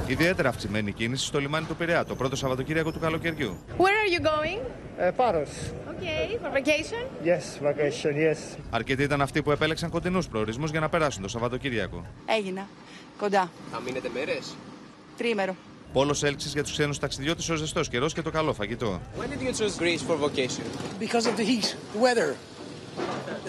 [0.08, 3.58] Ιδιαίτερα αυξημένη κίνηση στο λιμάνι του Πειραιά το πρώτο Σαββατοκύριακο του καλοκαιριού.
[3.78, 4.60] Where are you going?
[4.60, 5.50] Uh, Πάρος.
[5.88, 7.26] Okay, for vacation?
[7.26, 8.58] Yes, vacation, yes.
[8.70, 12.06] Αρκετοί ήταν αυτοί που επέλεξαν κοντινούς προορισμούς για να περάσουν το Σαββατοκύριακο.
[12.26, 12.68] Έγινα.
[13.18, 13.52] Κοντά.
[13.72, 14.56] Θα μείνετε μέρες;
[15.18, 15.56] Τρίμερο.
[15.94, 19.02] Πόλος έλξης για τους ξένους ταξιδιώτες ο ζεστός καιρός και το καλό φαγητό.
[19.20, 20.64] When did you choose Greece for vacation?
[21.00, 22.36] Because of the heat, the weather.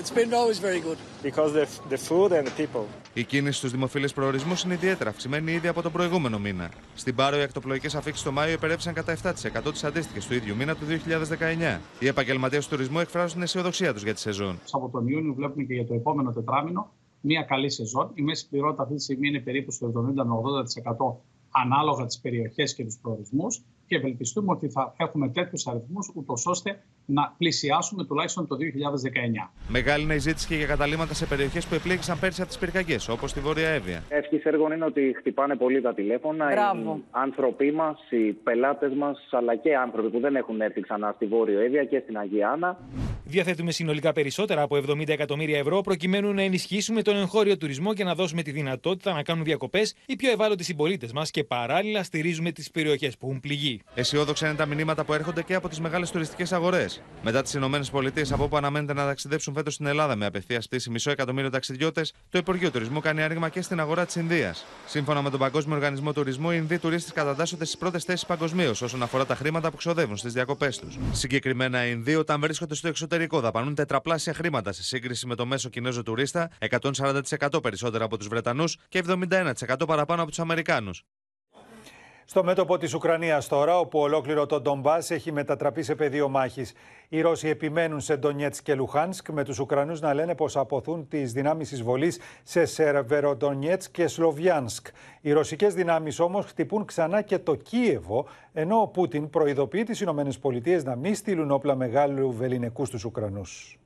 [0.00, 0.98] It's been always very good.
[1.22, 2.84] Because the, the food and the people.
[3.14, 6.70] Η κίνηση στους δημοφιλείς προορισμούς είναι ιδιαίτερα αυξημένη ήδη από τον προηγούμενο μήνα.
[6.94, 10.74] Στην Πάρο, οι ακτοπλοϊκές αφήξεις το Μάιο υπερέψαν κατά 7% τις αντίστοιχες του ίδιου μήνα
[10.74, 10.84] του
[11.76, 11.80] 2019.
[11.98, 14.58] Οι επαγγελματίες του τουρισμού εκφράζουν την αισιοδοξία τους για τη σεζόν.
[14.70, 18.10] Από τον Ιούνιο βλέπουμε και για το επόμενο τετράμινο μια καλή σεζόν.
[18.14, 20.22] Η μέση πληρότητα αυτή τη στιγμή είναι περίπου στο 70
[21.06, 21.16] 80%
[21.50, 26.82] ανάλογα τις περιοχές και τους προορισμούς και ευελπιστούμε ότι θα έχουμε τέτοιους αριθμούς, ούτως ώστε
[27.06, 29.50] να πλησιάσουμε τουλάχιστον το 2019.
[29.68, 33.08] Μεγάλη είναι η ζήτηση και για καταλήμματα σε περιοχές που επλήγησαν πέρσι από τις πυρκαγιές,
[33.08, 34.02] όπως τη Βόρεια Εύβοια.
[34.08, 36.46] Εύχη έργων είναι ότι χτυπάνε πολύ τα τηλέφωνα.
[36.46, 36.96] Μπράβο.
[36.96, 41.26] Οι άνθρωποι μας, οι πελάτες μας, αλλά και άνθρωποι που δεν έχουν έρθει ξανά στη
[41.26, 42.78] Βόρεια Εύβοια και στην Αγία Άννα.
[43.24, 48.14] Διαθέτουμε συνολικά περισσότερα από 70 εκατομμύρια ευρώ προκειμένου να ενισχύσουμε τον εγχώριο τουρισμό και να
[48.14, 52.70] δώσουμε τη δυνατότητα να κάνουν διακοπές οι πιο ευάλωτοι συμπολίτες μας και παράλληλα στηρίζουμε τις
[52.70, 53.73] περιοχές που έχουν πληγεί.
[53.94, 57.02] Αισιόδοξα είναι τα μηνύματα που έρχονται και από τις μεγάλες τουριστικές αγορές.
[57.22, 61.10] Μετά τις ΗΠΑ, από όπου αναμένεται να ταξιδέψουν φέτος στην Ελλάδα με απευθεία πτήση μισό
[61.10, 64.64] εκατομμύριο ταξιδιώτες, το Υπουργείο Τουρισμού κάνει άνοιγμα και στην αγορά της Ινδίας.
[64.86, 69.02] Σύμφωνα με τον Παγκόσμιο Οργανισμό Τουρισμού, οι Ινδοί τουρίστες κατατάσσονται στις πρώτες θέσεις παγκοσμίως όσον
[69.02, 70.98] αφορά τα χρήματα που ξοδεύουν στις διακοπές τους.
[71.12, 75.68] Συγκεκριμένα, οι Ινδοί όταν βρίσκονται στο εξωτερικό δαπανούν τετραπλάσια χρήματα σε σύγκριση με το μέσο
[75.68, 81.04] Κινέζο τουρίστα, 140% περισσότερα από τους Βρετανούς και 71% παραπάνω από τους Αμερικάνους.
[82.26, 86.72] Στο μέτωπο της Ουκρανίας τώρα, όπου ολόκληρο το Ντομπάς έχει μετατραπεί σε πεδίο μάχης.
[87.08, 91.32] Οι Ρώσοι επιμένουν σε Ντονιέτς και Λουχάνσκ, με τους Ουκρανούς να λένε πως αποθούν τις
[91.32, 94.86] δυνάμεις εισβολής σε Σερβεροντονιέτς και Σλοβιάνσκ.
[95.20, 100.38] Οι ρωσικές δυνάμεις όμως χτυπούν ξανά και το Κίεβο, ενώ ο Πούτιν προειδοποιεί τις Ηνωμένες
[100.38, 103.78] Πολιτείες να μην στείλουν όπλα μεγάλου βεληνικού στους Ουκρανούς.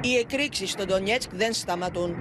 [0.00, 2.14] Οι εκρήξεις στο Ντονιέτσκ δεν σταματούν.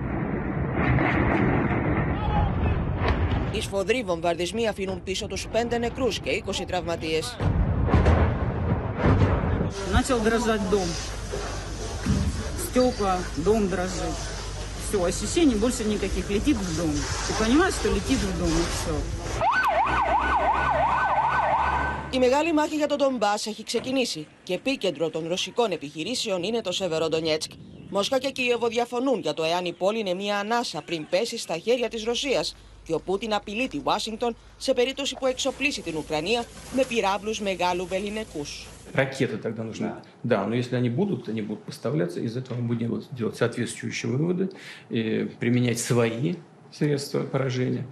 [3.52, 7.36] Οι σφοδροί βομβαρδισμοί αφήνουν πίσω τους 5 νεκρούς και 20 τραυματίες.
[9.92, 10.88] Начал дрожать дом.
[12.64, 14.16] Стекла, дом дрожит.
[14.88, 16.28] Все, ощущений больше никаких.
[16.30, 16.94] Летит в дом.
[17.26, 18.94] Ты понимаешь, что летит в дом и все.
[22.10, 26.72] Η μεγάλη μάχη για τον Ντομπά έχει ξεκινήσει και επίκεντρο των ρωσικών επιχειρήσεων είναι το
[26.72, 27.50] Σεβεροντονιέτσκ.
[27.90, 31.58] Μόσχα και Κίεβο διαφωνούν για το εάν η πόλη είναι μια ανάσα πριν πέσει στα
[31.58, 32.44] χέρια τη Ρωσία
[32.90, 37.86] και ο Πούτιν απειλεί τη Ουάσιγκτον σε περίπτωση που εξοπλίσει την Ουκρανία με πυράβλους μεγάλου
[37.86, 38.44] βεληνικού.
[38.94, 39.92] Ракеты тогда нужны.
[40.22, 44.48] Да, но если они будут, они будут поставляться, из этого мы будем делать соответствующие выводы,
[44.88, 46.36] и применять свои
[46.72, 47.84] средства поражения,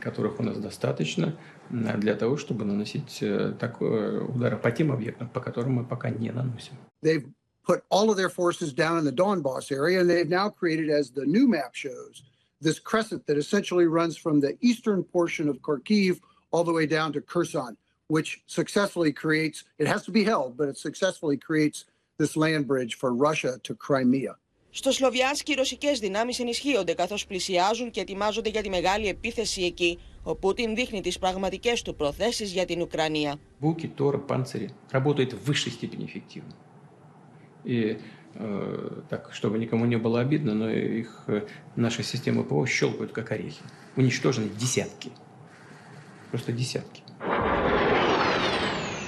[0.00, 1.36] которых у нас достаточно,
[1.68, 3.22] для того, чтобы наносить
[3.60, 6.72] такой удары по тем объектам, по которым мы пока не наносим.
[7.02, 7.26] They've
[7.68, 11.12] put all of their forces down in the Donbass area, and they've now created, as
[11.12, 12.24] the new map shows,
[12.60, 16.20] this crescent that essentially runs from the eastern portion of Kharkiv
[16.52, 17.76] all the way down to Kherson,
[18.08, 21.84] which successfully creates, it has to be held, but it successfully creates
[22.18, 24.34] this land bridge for Russia to Crimea.
[24.72, 29.98] Στο Σλοβιάνσκι οι ρωσικές δυνάμεις ενισχύονται καθώς πλησιάζουν και ετοιμάζονται για τη μεγάλη επίθεση εκεί.
[30.22, 33.36] Ο Πούτιν δείχνει τις πραγματικές του προθέσεις για την Ουκρανία.
[33.60, 36.54] Буки, Тора, панцири работают в высшей степени эффективно.
[37.64, 37.98] И э,
[39.09, 41.41] Так, чтобы никому не было обидно, но их э,
[41.75, 43.61] наши системы ПО щелкают как орехи.
[43.95, 45.11] Уничтожены десятки.
[46.31, 47.01] Просто десятки.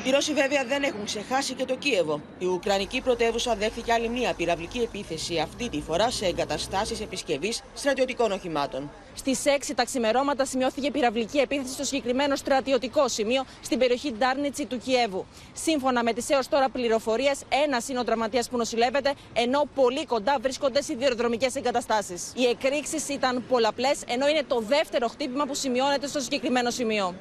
[0.08, 2.22] Οι Ρώσοι βέβαια δεν έχουν ξεχάσει και το Κίεβο.
[2.40, 8.32] Η Ουκρανική πρωτεύουσα δέχθηκε άλλη μία πυραυλική επίθεση, αυτή τη φορά σε εγκαταστάσεις επισκευής στρατιωτικών
[8.32, 8.92] οχημάτων.
[9.16, 14.78] Στις 6 τα ξημερώματα σημειώθηκε πυραυλική επίθεση στο συγκεκριμένο στρατιωτικό σημείο στην περιοχή Ντάρνιτσι του
[14.78, 15.26] Κιέβου.
[15.54, 20.38] Σύμφωνα με τις έως τώρα πληροφορίες, ένα είναι ο τραυματία που νοσηλεύεται, ενώ πολύ κοντά
[20.42, 22.32] βρίσκονται σιδηροδρομικές εγκαταστάσεις.
[22.36, 27.16] Οι εκρήξεις ήταν πολλαπλές, ενώ είναι το δεύτερο χτύπημα που σημειώνεται στο συγκεκριμένο σημείο.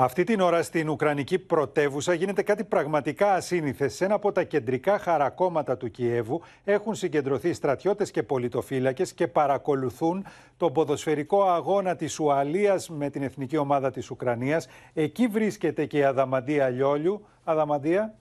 [0.00, 3.94] Αυτή την ώρα στην Ουκρανική πρωτεύουσα γίνεται κάτι πραγματικά ασύνηθες.
[3.94, 10.26] Σε ένα από τα κεντρικά χαρακόμματα του Κιέβου έχουν συγκεντρωθεί στρατιώτες και πολιτοφύλακες και παρακολουθούν
[10.56, 14.68] τον ποδοσφαιρικό αγώνα της Ουαλίας με την εθνική ομάδα της Ουκρανίας.
[14.94, 17.26] Εκεί βρίσκεται και η Αδαμαντία Λιόλιου.
[17.44, 18.14] Αδαμαντία.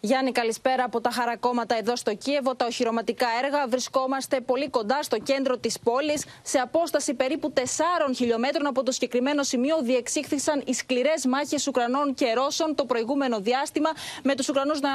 [0.00, 2.54] Γιάννη, καλησπέρα από τα χαρακόμματα εδώ στο Κίεβο.
[2.54, 6.24] Τα οχυρωματικά έργα βρισκόμαστε πολύ κοντά στο κέντρο της πόλης.
[6.42, 7.60] Σε απόσταση περίπου 4
[8.14, 13.90] χιλιόμετρων από το συγκεκριμένο σημείο διεξήχθησαν οι σκληρές μάχες Ουκρανών και Ρώσων το προηγούμενο διάστημα.
[14.22, 14.90] Με τους Ουκρανούς να,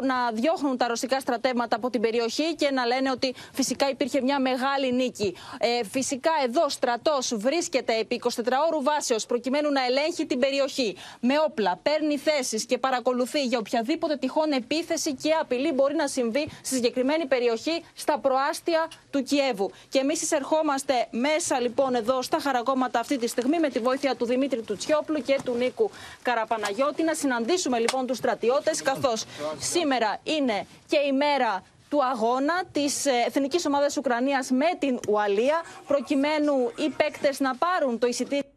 [0.00, 4.20] ε, να διώχνουν τα ρωσικά στρατεύματα από την περιοχή και να λένε ότι φυσικά υπήρχε
[4.20, 5.36] μια μεγάλη νίκη.
[5.58, 8.28] Ε, φυσικά εδώ στρατός βρίσκεται επί 24
[8.70, 14.16] ώρου βάσεως προκειμένου να ελέγχει την περιοχή με όπλα, παίρνει θέσεις και παρακολουθεί για οποιαδήποτε
[14.16, 19.70] τυχόν επίθεση και απειλή μπορεί να συμβεί στη συγκεκριμένη περιοχή στα προάστια του Κιέβου.
[19.88, 24.24] Και εμείς εισερχόμαστε μέσα λοιπόν εδώ στα χαρακόμματα αυτή τη στιγμή με τη βοήθεια του
[24.24, 25.90] Δημήτρη Τουτσιόπλου και του Νίκου
[26.22, 29.24] Καραπαναγιώτη να συναντήσουμε λοιπόν τους στρατιώτες καθώς
[29.58, 36.54] σήμερα είναι και η μέρα του αγώνα της Εθνικής Ομάδας Ουκρανίας με την Ουαλία προκειμένου
[36.76, 38.50] οι παίκτες να πάρουν το εισιτήριο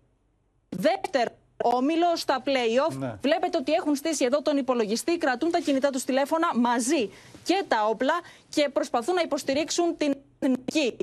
[0.69, 2.97] δεύτερο όμιλος στα play-off.
[2.97, 3.15] Ναι.
[3.21, 7.09] Βλέπετε ότι έχουν στήσει εδώ τον υπολογιστή, κρατούν τα κινητά τους τηλέφωνα μαζί
[7.43, 8.13] και τα όπλα
[8.49, 10.97] και προσπαθούν να υποστηρίξουν την εθνική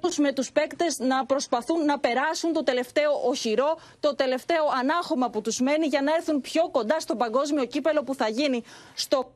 [0.00, 5.40] τους με τους παίκτες να προσπαθούν να περάσουν το τελευταίο οχυρό, το τελευταίο ανάχωμα που
[5.40, 8.62] τους μένει για να έρθουν πιο κοντά στο παγκόσμιο κύπελο που θα γίνει
[8.94, 9.32] στο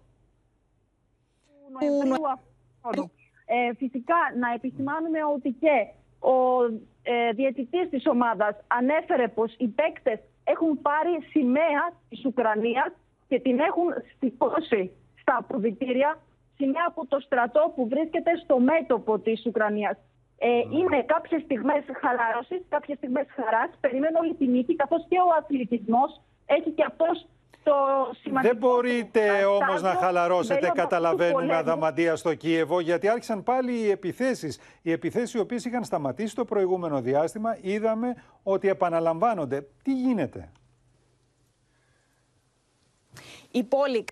[3.45, 5.87] ε, φυσικά να επισημάνουμε ότι και
[6.27, 6.65] ο
[7.03, 10.19] ε, διαιτητής της ομάδας ανέφερε πως οι παίκτες
[10.53, 12.91] έχουν πάρει σημαία της Ουκρανίας
[13.29, 16.19] και την έχουν στυπώσει στα αποδητήρια
[16.57, 19.97] σημαία από το στρατό που βρίσκεται στο μέτωπο της Ουκρανίας.
[20.39, 23.71] Ε, είναι κάποιες στιγμές χαλάρωσης, κάποιες στιγμές χαράς.
[23.81, 27.27] Περιμένω όλη την νίκη, καθώς και ο αθλητισμός έχει και αυτός
[28.43, 34.59] δεν μπορείτε όμως να χαλαρώσετε, καταλαβαίνουμε, αδαμαντία στο Κίεβο, γιατί άρχισαν πάλι οι επιθέσεις.
[34.83, 39.67] Οι επιθέσεις οι οποίες είχαν σταματήσει το προηγούμενο διάστημα, είδαμε ότι επαναλαμβάνονται.
[39.83, 40.53] Τι γίνεται;
[43.51, 44.05] Η πόλη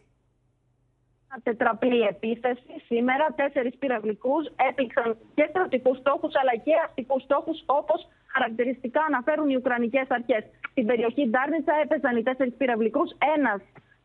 [1.42, 2.82] τετραπλή επίθεση.
[2.86, 9.56] Σήμερα τέσσερις πυραυλικούς έπληξαν και στρατικούς στόχους αλλά και αστικούς στόχους, όπως χαρακτηριστικά αναφέρουν οι
[9.56, 10.42] Ουκρανικές αρχές.
[10.70, 13.10] Στην περιοχή Ντάρνιτσα έπαιζαν οι τέσσερις πυραυλικούς.
[13.36, 13.60] Ένας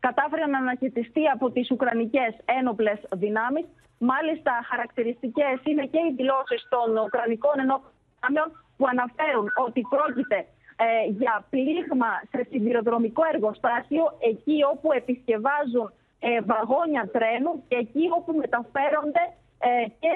[0.06, 3.66] κατάφερε να αναχαιτιστεί από τις Ουκρανικές ένοπλες δυνάμεις.
[4.10, 10.38] Μάλιστα, χαρακτηριστικές είναι και οι δηλώσεις των Ουκρανικών ενόπλων που αναφέρουν ότι πρόκειται
[10.84, 15.88] ε, για πλήγμα σε σιδηροδρομικό εργοστάσιο, εκεί όπου επισκευάζουν
[16.20, 19.24] ε, βαγόνια τρένου και εκεί όπου μεταφέρονται
[19.68, 20.12] ε, και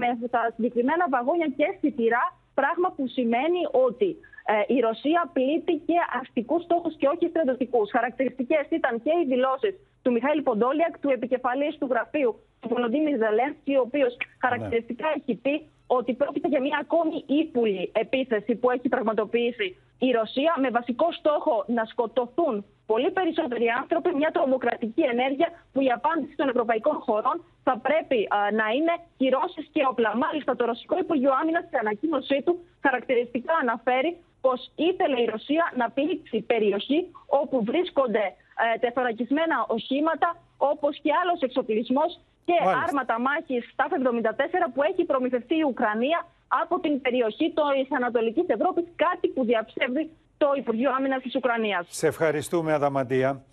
[0.00, 2.24] με τα συγκεκριμένα βαγόνια και σιτηρά,
[2.60, 4.08] πράγμα που σημαίνει ότι
[4.52, 7.88] ε, η Ρωσία πλήττει και αστικούς στόχους και όχι στρατιωτικούς.
[7.96, 13.72] Χαρακτηριστικές ήταν και οι δηλώσεις του Μιχαήλ Ποντόλιακ, του επικεφαλής του γραφείου του Βολοντίμιρ Ζελένσκι,
[13.80, 14.12] ο οποίος
[14.44, 15.54] χαρακτηριστικά έχει πει
[15.86, 19.68] ότι πρόκειται για μια ακόμη ύπουλη επίθεση που έχει πραγματοποιήσει
[19.98, 25.90] η Ρωσία με βασικό στόχο να σκοτωθούν πολύ περισσότεροι άνθρωποι, μια τρομοκρατική ενέργεια που η
[25.98, 28.18] απάντηση των ευρωπαϊκών χωρών θα πρέπει
[28.60, 30.10] να είναι κυρώσεις και όπλα.
[30.24, 32.52] Μάλιστα, το Ρωσικό Υπουργείο Άμυνας στην ανακοίνωσή του
[32.84, 34.10] χαρακτηριστικά αναφέρει
[34.44, 37.00] πως ήθελε η Ρωσία να πλήξει περιοχή
[37.40, 38.24] όπου βρίσκονται
[38.64, 40.28] ε, τεθωρακισμένα οχήματα,
[40.72, 42.10] όπως και άλλος εξοπλισμός
[42.48, 42.84] και Μάλιστα.
[42.84, 46.20] άρματα μάχης στα 74 που έχει προμηθευτεί η Ουκρανία
[46.62, 50.04] από την περιοχή της Ανατολικής Ευρώπης, κάτι που διαψεύδει
[50.40, 51.86] το Υπουργείο Άμυνας της Ουκρανίας.
[51.90, 53.44] Σε ευχαριστούμε, Αδαμαντία.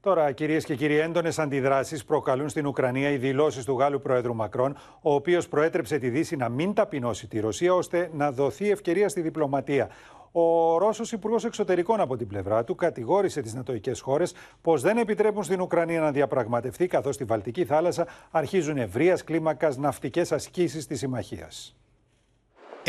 [0.00, 4.76] Τώρα, κυρίες και κύριοι, έντονες αντιδράσεις προκαλούν στην Ουκρανία οι δηλώσεις του Γάλλου Πρόεδρου Μακρόν,
[5.02, 9.20] ο οποίος προέτρεψε τη Δύση να μην ταπεινώσει τη Ρωσία ώστε να δοθεί ευκαιρία στη
[9.20, 9.90] διπλωματία.
[10.32, 15.42] Ο Ρώσος Υπουργός Εξωτερικών από την πλευρά του κατηγόρησε τις νατοικέ χώρες πως δεν επιτρέπουν
[15.42, 21.76] στην Ουκρανία να διαπραγματευτεί, καθώς στη Βαλτική θάλασσα αρχίζουν ευρείας κλίμακας ναυτικές ασκήσεις της συμμαχίας.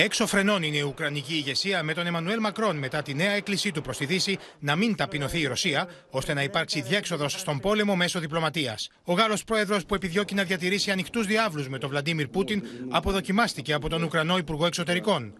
[0.01, 3.81] Έξω φρενών είναι η Ουκρανική ηγεσία με τον Εμμανουέλ Μακρόν μετά τη νέα έκκλησή του
[3.81, 8.19] προς τη Δύση να μην ταπεινωθεί η Ρωσία, ώστε να υπάρξει διέξοδος στον πόλεμο μέσω
[8.19, 8.89] διπλωματίας.
[9.03, 13.89] Ο Γάλλος πρόεδρος που επιδιώκει να διατηρήσει ανοιχτούς διάβλους με τον Βλαντίμιρ Πούτιν αποδοκιμάστηκε από
[13.89, 15.33] τον Ουκρανό Υπουργό Εξωτερικών.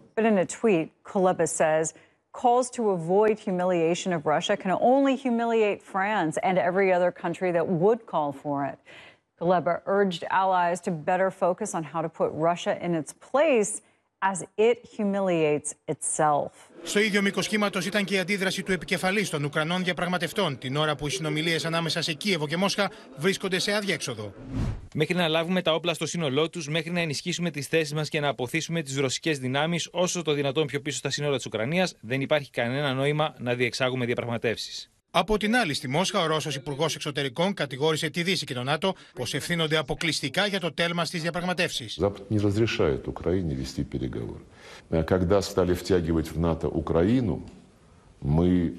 [2.42, 7.66] calls to avoid humiliation of Russia can only humiliate France and every other country that
[7.82, 8.78] would call for it.
[9.38, 13.72] Kuleba urged allies to better focus on how to put Russia in its place
[14.20, 16.50] as it humiliates itself.
[16.82, 20.96] Στο ίδιο μήκος κύματος ήταν και η αντίδραση του επικεφαλής των Ουκρανών διαπραγματευτών, την ώρα
[20.96, 24.32] που οι συνομιλίες ανάμεσα σε Κίεβο και Μόσχα βρίσκονται σε αδιέξοδο.
[24.94, 28.20] Μέχρι να λάβουμε τα όπλα στο σύνολό τους, μέχρι να ενισχύσουμε τις θέσεις μας και
[28.20, 32.20] να αποθήσουμε τις ρωσικές δυνάμεις όσο το δυνατόν πιο πίσω στα σύνορα της Ουκρανίας, δεν
[32.20, 34.90] υπάρχει κανένα νόημα να διεξάγουμε διαπραγματεύσεις.
[35.11, 38.95] Από την άλλη, στη Μόσχα, ο Ρώσο Υπουργό Εξωτερικών κατηγόρησε τη Δύση και τον ΝΑΤΟ
[39.13, 41.87] πω ευθύνονται αποκλειστικά για το τέλμα στι διαπραγματεύσει.
[41.97, 44.43] Запад не разрешает Украине вести переговоры.
[45.05, 47.43] Когда стали втягивать в НАТО Украину,
[48.19, 48.75] мы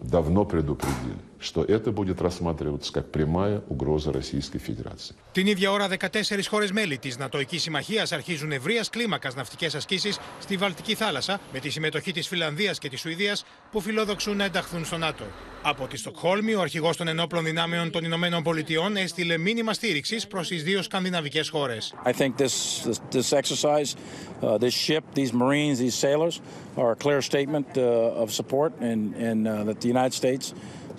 [0.00, 5.14] давно предупредили, что это будет рассматриваться как прямая угроза Российской Федерации.
[5.32, 10.56] Την ίδια ώρα, 14 χώρε μέλη τη Νατοική Συμμαχία αρχίζουν ευρεία κλίμακα ναυτικέ ασκήσει στη
[10.56, 13.36] Βαλτική θάλασσα με τη συμμετοχή τη Φιλανδία και τη Σουηδία
[13.70, 15.24] που φιλοδοξούν να ενταχθούν στο ΝΑΤΟ.
[15.62, 20.40] Από τη Στοκχόλμη, ο αρχηγό των ενόπλων δυνάμεων των Ηνωμένων Πολιτειών έστειλε μήνυμα στήριξη προ
[20.40, 21.76] τι δύο σκανδιναβικέ χώρε.
[22.04, 23.96] I think this, this, this exercise,
[24.42, 26.40] uh, this ship, these Marines, these sailors
[26.76, 30.54] are a clear statement uh, of support and, and uh, that the United States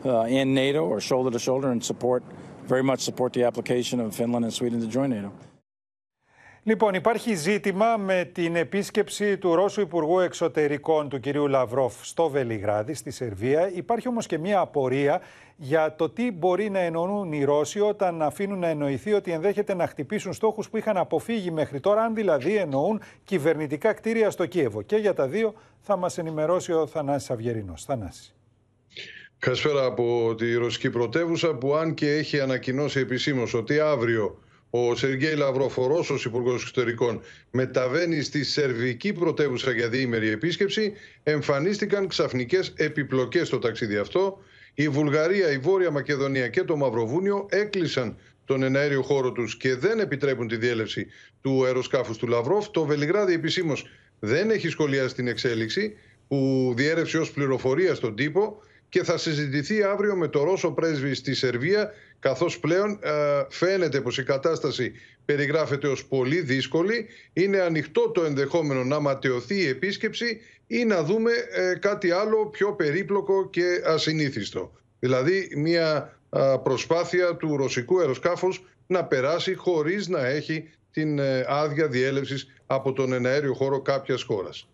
[0.06, 2.22] uh, and NATO are shoulder to shoulder and support,
[2.66, 5.32] very much support the application of Finland and Sweden to join NATO.
[6.68, 12.94] Λοιπόν, υπάρχει ζήτημα με την επίσκεψη του Ρώσου Υπουργού Εξωτερικών του κυρίου Λαυρόφ στο Βελιγράδι,
[12.94, 13.70] στη Σερβία.
[13.74, 15.20] Υπάρχει όμως και μία απορία
[15.56, 19.86] για το τι μπορεί να εννοούν οι Ρώσοι όταν αφήνουν να εννοηθεί ότι ενδέχεται να
[19.86, 24.82] χτυπήσουν στόχους που είχαν αποφύγει μέχρι τώρα, αν δηλαδή εννοούν κυβερνητικά κτίρια στο Κίεβο.
[24.82, 27.84] Και για τα δύο θα μας ενημερώσει ο Θανάσης Αυγερινός.
[27.84, 28.35] Θανάση.
[29.38, 34.38] Καλησπέρα από τη Ρωσική Πρωτεύουσα που αν και έχει ανακοινώσει επισήμως ότι αύριο
[34.70, 37.20] ο Σεργέη Λαυρόφ, ο Ρώσος Υπουργός Εξωτερικών,
[37.50, 44.38] μεταβαίνει στη Σερβική Πρωτεύουσα για διήμερη επίσκεψη, εμφανίστηκαν ξαφνικές επιπλοκές στο ταξίδι αυτό.
[44.74, 49.98] Η Βουλγαρία, η Βόρεια Μακεδονία και το Μαυροβούνιο έκλεισαν τον εναέριο χώρο τους και δεν
[49.98, 51.06] επιτρέπουν τη διέλευση
[51.40, 52.68] του αεροσκάφους του Λαυρόφ.
[52.70, 53.86] Το Βελιγράδι επισήμως
[54.18, 55.96] δεν έχει σχολιάσει την εξέλιξη
[56.28, 61.34] που διέρευσε ως πληροφορία στον τύπο και θα συζητηθεί αύριο με το Ρώσο πρέσβη στη
[61.34, 63.10] Σερβία καθώς πλέον ε,
[63.48, 64.92] φαίνεται πως η κατάσταση
[65.24, 67.06] περιγράφεται ως πολύ δύσκολη.
[67.32, 72.74] Είναι ανοιχτό το ενδεχόμενο να ματαιωθεί η επίσκεψη ή να δούμε ε, κάτι άλλο πιο
[72.74, 74.72] περίπλοκο και ασυνήθιστο.
[74.98, 76.18] Δηλαδή μια
[76.62, 83.12] προσπάθεια του ρωσικού αεροσκάφους να περάσει χωρίς να έχει την ε, άδεια διέλευσης από τον
[83.12, 84.68] εναέριο χώρο κάποιας χώρας.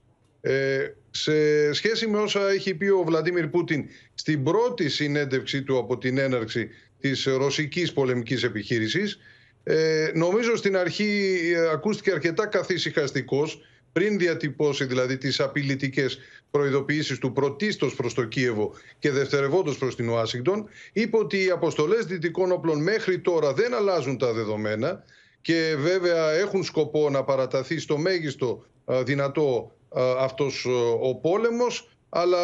[0.45, 5.99] Ε, σε σχέση με όσα έχει πει ο Βλαντίμιρ Πούτιν στην πρώτη συνέντευξή του από
[5.99, 6.69] την έναρξη
[7.01, 9.19] της ρωσικής πολεμικής επιχείρησης,
[9.63, 13.61] ε, νομίζω στην αρχή ε, ακούστηκε αρκετά καθησυχαστικός
[13.93, 16.19] πριν διατυπώσει δηλαδή τις απειλητικές
[16.51, 22.05] προειδοποιήσεις του πρωτίστως προς το Κίεβο και δευτερευόντως προς την Ουάσιγκτον, είπε ότι οι αποστολές
[22.05, 25.05] δυτικών όπλων μέχρι τώρα δεν αλλάζουν τα δεδομένα
[25.41, 28.65] και βέβαια έχουν σκοπό να παραταθεί στο μέγιστο
[29.05, 29.73] δυνατό
[30.19, 30.67] αυτός
[31.01, 32.39] ο πόλεμος αλλά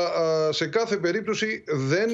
[0.53, 2.11] σε κάθε περίπτωση δεν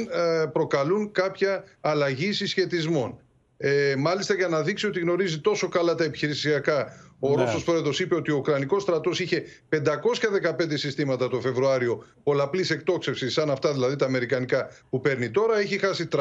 [0.52, 3.18] προκαλούν κάποια αλλαγή συσχετισμών.
[3.56, 7.44] Ε, μάλιστα για να δείξει ότι γνωρίζει τόσο καλά τα επιχειρησιακά ο ναι.
[7.44, 9.80] Ρώσος πρόεδρος είπε ότι ο Ουκρανικός στρατός είχε 515
[10.74, 15.58] συστήματα το Φεβρουάριο πολλαπλής εκτόξευσης σαν αυτά δηλαδή τα αμερικανικά που παίρνει τώρα.
[15.58, 16.20] Έχει χάσει 380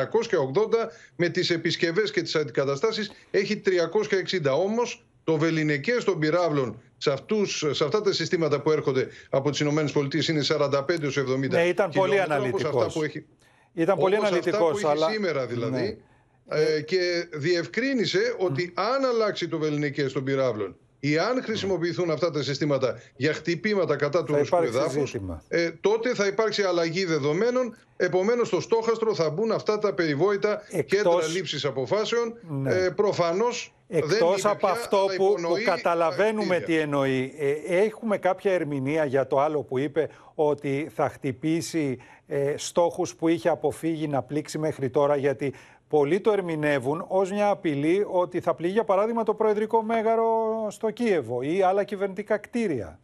[1.15, 7.65] με τις επισκευές και τις αντικαταστάσεις έχει 360 όμως το βεληνικές των πυράβλων σε, αυτούς,
[7.71, 9.81] σε αυτά τα συστήματα που έρχονται από τις ΗΠΑ
[10.29, 12.95] είναι 45 70 Ναι, ήταν πολύ αναλυτικός.
[13.03, 13.25] Έχει...
[13.73, 14.67] Ήταν πολύ αναλυτικό.
[14.67, 15.05] Αυτά που αλλά...
[15.05, 15.97] έχει σήμερα δηλαδή.
[16.45, 16.57] Ναι.
[16.57, 20.75] Ε, και διευκρίνησε ότι αν αλλάξει το βεληνικέ των πυράβλων
[21.05, 25.15] ή αν χρησιμοποιηθούν αυτά τα συστήματα για χτυπήματα κατά του ρωσικού εδάφους,
[25.47, 27.75] ε, τότε θα υπάρξει αλλαγή δεδομένων.
[27.97, 31.01] Επομένως, στο στόχαστρο θα μπουν αυτά τα περιβόητα Εκτός...
[31.01, 32.33] κέντρα λήψη αποφάσεων.
[32.49, 32.75] Ναι.
[32.75, 33.73] Ε, Προφανώς.
[33.87, 39.61] Εκτός από αυτό που, που καταλαβαίνουμε τι εννοεί, ε, έχουμε κάποια ερμηνεία για το άλλο
[39.61, 41.97] που είπε ότι θα χτυπήσει
[42.27, 45.53] ε, στόχους που είχε αποφύγει να πλήξει μέχρι τώρα γιατί
[45.93, 50.91] πολλοί το ερμηνεύουν ως μια απειλή ότι θα πληγεί για παράδειγμα το Προεδρικό Μέγαρο στο
[50.91, 52.99] Κίεβο ή άλλα κυβερνητικά κτίρια.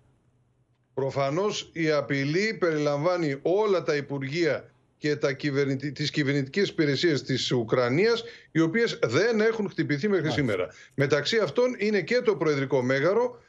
[0.93, 5.91] Προφανώς η απειλή περιλαμβάνει όλα τα Υπουργεία και τα κυβερνητι...
[5.91, 10.67] τις κυβερνητικές υπηρεσίες της Ουκρανίας οι οποίες δεν έχουν χτυπηθεί μέχρι σήμερα.
[10.93, 13.41] Μεταξύ αυτών είναι και το Προεδρικό Μέγαρο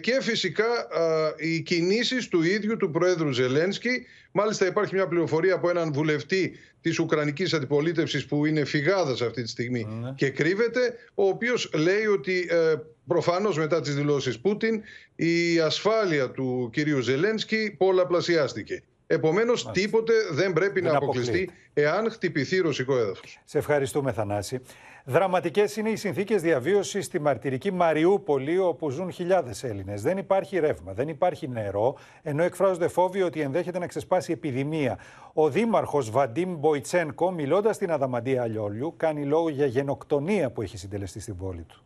[0.00, 0.88] και φυσικά
[1.36, 4.06] οι κινήσεις του ίδιου του Πρόεδρου Ζελένσκι.
[4.32, 9.48] Μάλιστα υπάρχει μια πληροφορία από έναν βουλευτή της Ουκρανικής Αντιπολίτευσης που είναι φυγάδας αυτή τη
[9.48, 10.12] στιγμή ναι.
[10.16, 12.74] και κρύβεται, ο οποίος λέει ότι ε,
[13.06, 14.82] προφανώς μετά τις δηλώσεις Πούτιν
[15.16, 18.82] η ασφάλεια του κυρίου Ζελένσκι πολλαπλασιάστηκε.
[19.06, 23.40] Επομένως, τίποτε δεν πρέπει να αποκλειστεί εάν χτυπηθεί ρωσικό έδαφος.
[23.44, 24.60] Σε ευχαριστούμε, Θανάση.
[25.04, 30.02] Δραματικές είναι οι συνθήκες διαβίωσης στη μαρτυρική Μαριούπολη, όπου ζουν χιλιάδες Έλληνες.
[30.02, 34.98] Δεν υπάρχει ρεύμα, δεν υπάρχει νερό, ενώ εκφράζονται φόβοι ότι ενδέχεται να ξεσπάσει επιδημία.
[35.32, 41.20] Ο Δήμαρχος Βαντίμ Μποϊτσένκο, μιλώντας στην Αδαμαντία Αλλιόλιου, κάνει λόγο για γενοκτονία που έχει συντελεστεί
[41.20, 41.84] στην πόλη του.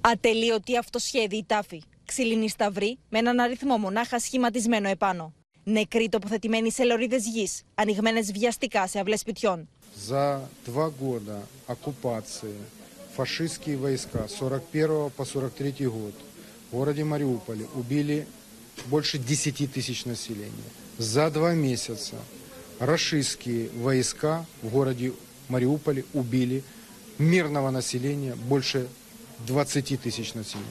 [0.00, 1.82] Ατελείωτη αυτοσχέδη τάφη.
[2.04, 5.32] Ξυλινή σταυρή με έναν αριθμό μονάχα σχηματισμένο επάνω.
[5.63, 9.67] Νεκροί τοποθετημένοι σε λωρίδε γη, ανοιγμένε βιαστικά σε αυλέ σπιτιών.
[10.07, 12.55] За два года оккупации
[13.15, 16.13] фашистские войска 41 по 43 год
[16.69, 18.27] в городе Мариуполе убили
[18.85, 20.69] больше 10 тысяч населения.
[20.97, 22.15] За два месяца
[22.79, 25.13] рашистские войска в городе
[25.49, 26.63] Мариуполе убили
[27.17, 28.87] мирного населения больше
[29.47, 30.67] 20 тысяч населения.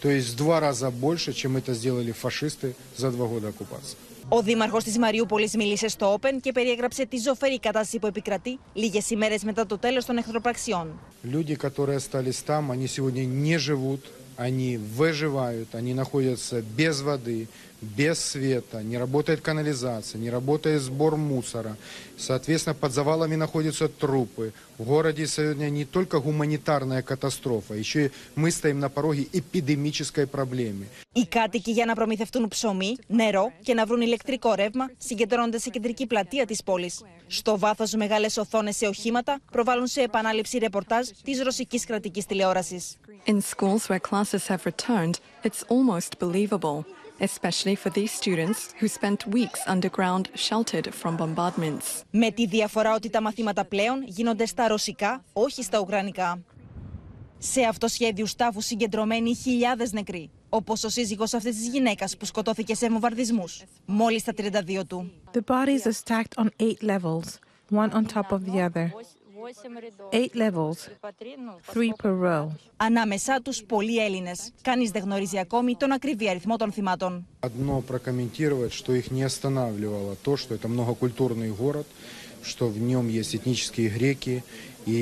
[0.00, 3.96] То есть в два раза больше, чем это сделали фашисты за два года оккупации.
[4.28, 9.00] Ο Δήμαρχο τη Μαριούπολη μίλησε στο Open και περιέγραψε τη ζωφερή κατάσταση που επικρατεί λίγε
[9.08, 10.98] ημέρε μετά το τέλο των εχθροπραξιών.
[11.32, 14.02] Люди, которые остались там, они сегодня не живут,
[14.38, 17.46] они выживают, они находятся без воды,
[17.80, 21.76] без света, не работает канализация, не работает сбор мусора.
[22.16, 24.52] Соответственно, под завалами находятся трупы.
[24.78, 30.86] В городе сегодня не только гуманитарная катастрофа, еще и мы стоим на пороге эпидемической проблемы.
[31.12, 36.06] Οι κάτοικοι για να προμηθευτούν ψωμί, νερό και να βρουν ηλεκτρικό ρεύμα συγκεντρώνονται σε κεντρική
[36.06, 37.02] πλατεία της πόλης.
[37.31, 42.97] Στο βάθος μεγάλες οθόνες σε οχήματα προβάλλουν σε επανάληψη ρεπορτάζ της ρωσικής κρατικής τηλεόρασης.
[43.25, 45.13] In schools where classes have returned,
[45.43, 46.85] it's almost believable.
[47.21, 52.03] especially for these students who spent weeks underground sheltered from bombardments.
[52.09, 56.39] Με τη διαφορά ότι τα μαθήματα πλέον γίνονται στα ρωσικά, όχι στα ουκρανικά.
[57.38, 62.88] Σε αυτοσχέδιου τάφου συγκεντρωμένοι χιλιάδε νεκροί, όπω ο σύζυγο αυτή τη γυναίκα που σκοτώθηκε σε
[62.88, 63.44] βομβαρδισμού,
[63.86, 65.10] μόλι στα 32 του.
[65.32, 67.38] The bodies are stacked on eight levels,
[67.70, 68.90] one on top of the other.
[70.12, 70.78] Eight levels,
[71.72, 72.48] three per row.
[72.76, 74.50] Ανάμεσά τους πολλοί Έλληνες.
[74.62, 77.26] Κανείς δεν γνωρίζει ακόμη τον ακριβή αριθμό των θυμάτων.
[77.40, 81.86] Одно прокомментировать, что их не останавливало то, что это многокультурный город,
[82.42, 84.42] что в нем есть этнические греки
[84.88, 84.92] и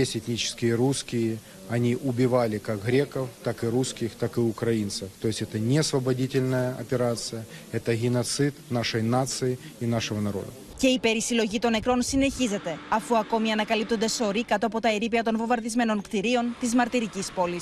[0.00, 1.38] есть этнические русские.
[1.68, 5.08] Они убивали как греков, так и русских, так и украинцев.
[5.20, 10.52] То есть это не освободительная операция, это геноцид нашей нации и нашего народа.
[10.78, 15.36] Και η περισυλλογή των νεκρών συνεχίζεται, αφού ακόμη ανακαλύπτονται σωροί κάτω από τα ερήπια των
[15.36, 17.60] βομβαρδισμένων κτηρίων τη μαρτυρική πόλη.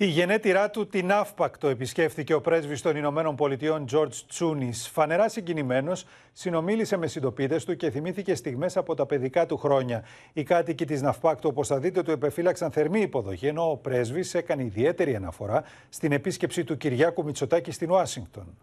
[0.00, 4.88] Τη γενέτειρά του την αύπακτο επισκέφθηκε ο πρέσβης των Ηνωμένων Πολιτειών George Τσούνης.
[4.88, 10.04] Φανερά συγκινημένος, συνομίλησε με συντοπίτες του και θυμήθηκε στιγμές από τα παιδικά του χρόνια.
[10.32, 14.62] Οι κάτοικοι της Ναυπάκτου, όπως θα δείτε, του επεφύλαξαν θερμή υποδοχή, ενώ ο πρέσβης έκανε
[14.62, 18.58] ιδιαίτερη αναφορά στην επίσκεψη του Κυριάκου Μητσοτάκη στην Ουάσιγκτον.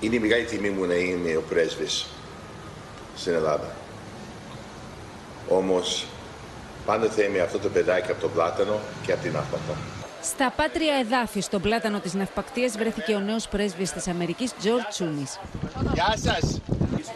[0.00, 2.06] Είναι η μεγάλη τιμή μου να είμαι ο πρέσβης
[3.16, 3.70] στην Ελλάδα.
[5.48, 6.06] Όμως
[6.86, 9.97] πάντοτε είμαι αυτό το παιδάκι από τον Πλάτανο και από την Αύπακτο.
[10.22, 15.38] Στα πάτρια εδάφη, στον πλάτανο της Ναυπακτίας, βρέθηκε ο νέος πρέσβης της Αμερικής, Τζορτ Τσούνης.
[15.94, 16.60] Γεια σας!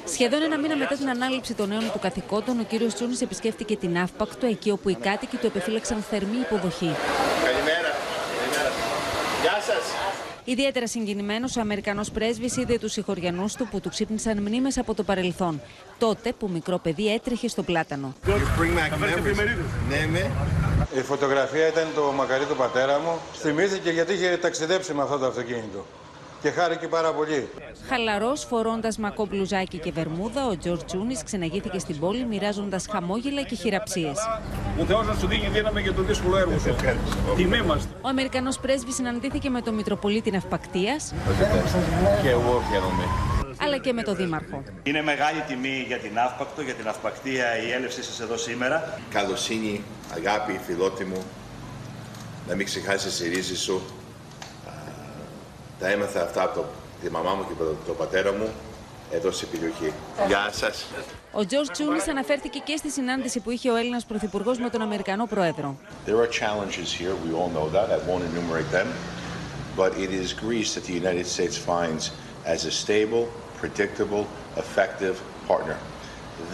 [0.04, 3.90] Σχεδόν ένα μήνα μετά την ανάληψη των νέων του καθηκόντων, ο κύριος Τσούνης επισκέφτηκε την
[3.90, 6.94] Ναύπακτο, εκεί όπου οι κάτοικοι του επεφύλαξαν θερμή υποδοχή.
[7.44, 7.92] Καλημέρα.
[8.38, 8.72] Καλημέρα.
[9.42, 9.81] Γεια σας!
[10.44, 15.02] Ιδιαίτερα συγκινημένος, ο Αμερικανός πρέσβης είδε τους συγχωριανούς του που του ξύπνησαν μνήμες από το
[15.02, 15.60] παρελθόν.
[15.98, 18.14] Τότε που μικρό παιδί έτρεχε στο πλάτανο.
[19.88, 20.30] Ναι, ναι.
[20.98, 23.18] Η φωτογραφία ήταν το μακαρί του πατέρα μου.
[23.34, 25.86] Θυμήθηκε γιατί είχε ταξιδέψει με αυτό το αυτοκίνητο.
[26.42, 27.48] Και χάρηκε πάρα πολύ.
[27.88, 33.54] Χαλαρός, φορώντας μακό μπλουζάκι και βερμούδα, ο Τζορτ Τζούνις ξεναγήθηκε στην πόλη μοιράζοντας χαμόγελα και
[33.54, 34.18] χειραψίες.
[34.80, 36.74] Ο Θεός να σου δίνει δύναμη για το δύσκολο έργο σου.
[37.36, 37.88] Τιμή μας.
[38.00, 41.14] Ο Αμερικανός πρέσβης συναντήθηκε με τον Μητροπολίτη Ναυπακτίας.
[42.22, 43.04] Και εγώ χαίρομαι.
[43.62, 44.62] Αλλά και με τον Δήμαρχο.
[44.82, 48.98] Είναι μεγάλη τιμή για την Ναύπακτο, για την Ναυπακτία η έλευσή σας εδώ σήμερα.
[49.10, 49.84] Καλοσύνη,
[50.16, 51.16] αγάπη, φιλότιμο,
[52.48, 53.82] να μην ξεχάσεις τη ρίζη σου.
[55.82, 56.64] Τα έμαθα αυτά από
[57.02, 58.48] τη μαμά μου και τον το πατέρα μου
[59.10, 59.92] εδώ στην περιοχή.
[60.26, 60.86] Γεια σας.
[61.32, 65.26] Ο Τζορτ Τσούνι αναφέρθηκε και στη συνάντηση που είχε ο Έλληνα Πρωθυπουργό με τον Αμερικανό
[65.26, 65.76] Πρόεδρο.
[66.06, 68.88] There are challenges here, we all know that, I won't enumerate them,
[69.76, 72.02] but it is Greece that the United States finds
[72.54, 73.24] as a stable,
[73.60, 74.24] predictable,
[74.64, 75.14] effective
[75.50, 75.78] partner.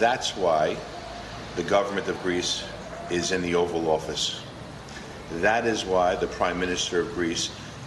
[0.05, 0.63] That's why
[1.59, 2.53] the government of Greece
[3.19, 4.23] is in the Oval Office.
[5.47, 7.45] That is why the Prime Minister of Greece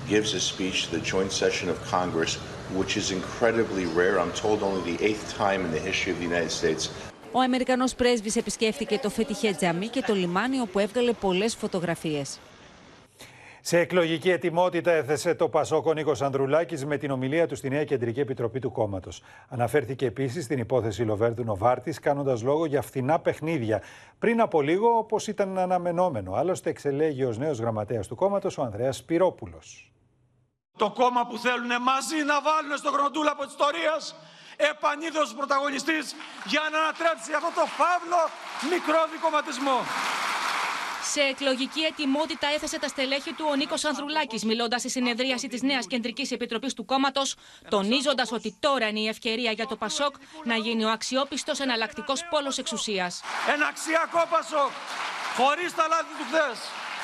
[0.08, 2.32] gives a speech to the joint session of Congress,
[2.78, 4.14] which is incredibly rare.
[4.22, 6.90] I'm told only the eighth time in the history of the United States.
[7.32, 12.38] Ο Αμερικανός πρέσβης επισκέφθηκε το Φετιχέ Τζαμί και το λιμάνι όπου έβγαλε πολλές φωτογραφίες.
[13.64, 18.20] Σε εκλογική ετοιμότητα έθεσε το Πασόκο Νίκος Ανδρουλάκης με την ομιλία του στη Νέα Κεντρική
[18.20, 19.22] Επιτροπή του κόμματος.
[19.48, 23.82] Αναφέρθηκε επίσης στην υπόθεση Λοβέρδου Νοβάρτης, κάνοντας λόγο για φθηνά παιχνίδια.
[24.18, 26.32] Πριν από λίγο, όπως ήταν αναμενόμενο.
[26.32, 29.58] Άλλωστε, εξελέγει ως νέος γραμματέας του κόμματος ο Ανδρέας Σπυρόπουλο.
[30.76, 34.00] Το κόμμα που θέλουν μαζί να βάλουν στο χρονοτούλαπο τη ιστορία
[34.56, 36.14] επανείδος πρωταγωνιστής
[36.44, 38.30] για να ανατρέψει αυτό το φαύλο
[38.70, 39.84] μικρό δικοματισμό.
[41.12, 45.86] Σε εκλογική ετοιμότητα έθεσε τα στελέχη του ο Νίκος Ανδρουλάκης, μιλώντας στη συνεδρίαση της Νέας
[45.86, 47.34] Κεντρικής Επιτροπής του Κόμματος,
[47.68, 50.14] τονίζοντας ότι τώρα είναι η ευκαιρία για το Πασόκ
[50.44, 53.20] να γίνει ο αξιόπιστος εναλλακτικός πόλος εξουσίας.
[53.54, 54.70] Ένα αξιακό Πασόκ,
[55.36, 56.58] χωρίς τα λάθη του χθες,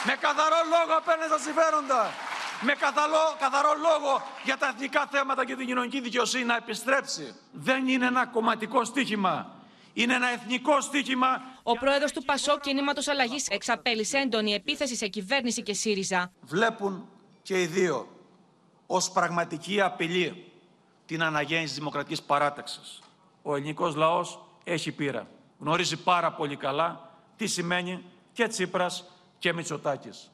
[0.05, 2.11] με καθαρό λόγο απέναντι στα συμφέροντα,
[2.61, 7.35] με καθαρό, καθαρό λόγο για τα εθνικά θέματα και την κοινωνική δικαιοσύνη να επιστρέψει.
[7.53, 9.53] Δεν είναι ένα κομματικό στίχημα.
[9.93, 11.43] Είναι ένα εθνικό στίχημα.
[11.63, 16.33] Ο πρόεδρος του Πασό Κινήματος Αλλαγής εξαπέλυσε έντονη επίθεση σε κυβέρνηση και ΣΥΡΙΖΑ.
[16.41, 17.09] Βλέπουν
[17.43, 18.09] και οι δύο
[18.87, 20.53] ως πραγματική απειλή
[21.07, 23.01] την αναγέννηση της δημοκρατικής παράταξης.
[23.43, 25.27] Ο ελληνικός λαός έχει πείρα.
[25.59, 29.05] Γνωρίζει πάρα πολύ καλά τι σημαίνει και Τσίπρας
[29.39, 30.31] και Μητσοτάκης.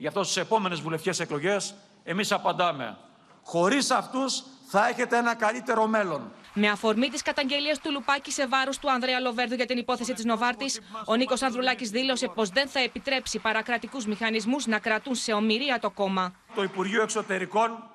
[0.00, 1.74] Γι' αυτό στις επόμενες βουλευτικές εκλογές
[2.04, 2.96] εμείς απαντάμε.
[3.44, 6.32] Χωρίς αυτούς θα έχετε ένα καλύτερο μέλλον.
[6.54, 10.24] Με αφορμή τη καταγγελία του Λουπάκη σε βάρος του Ανδρέα Λοβέρδου για την υπόθεση της
[10.24, 15.78] Νοβάρτης, ο Νίκος Ανδρουλάκης δήλωσε πως δεν θα επιτρέψει παρακρατικούς μηχανισμούς να κρατούν σε ομοιρία
[15.78, 16.34] το κόμμα.
[16.54, 17.90] Το Υπουργείο Εξωτερικών,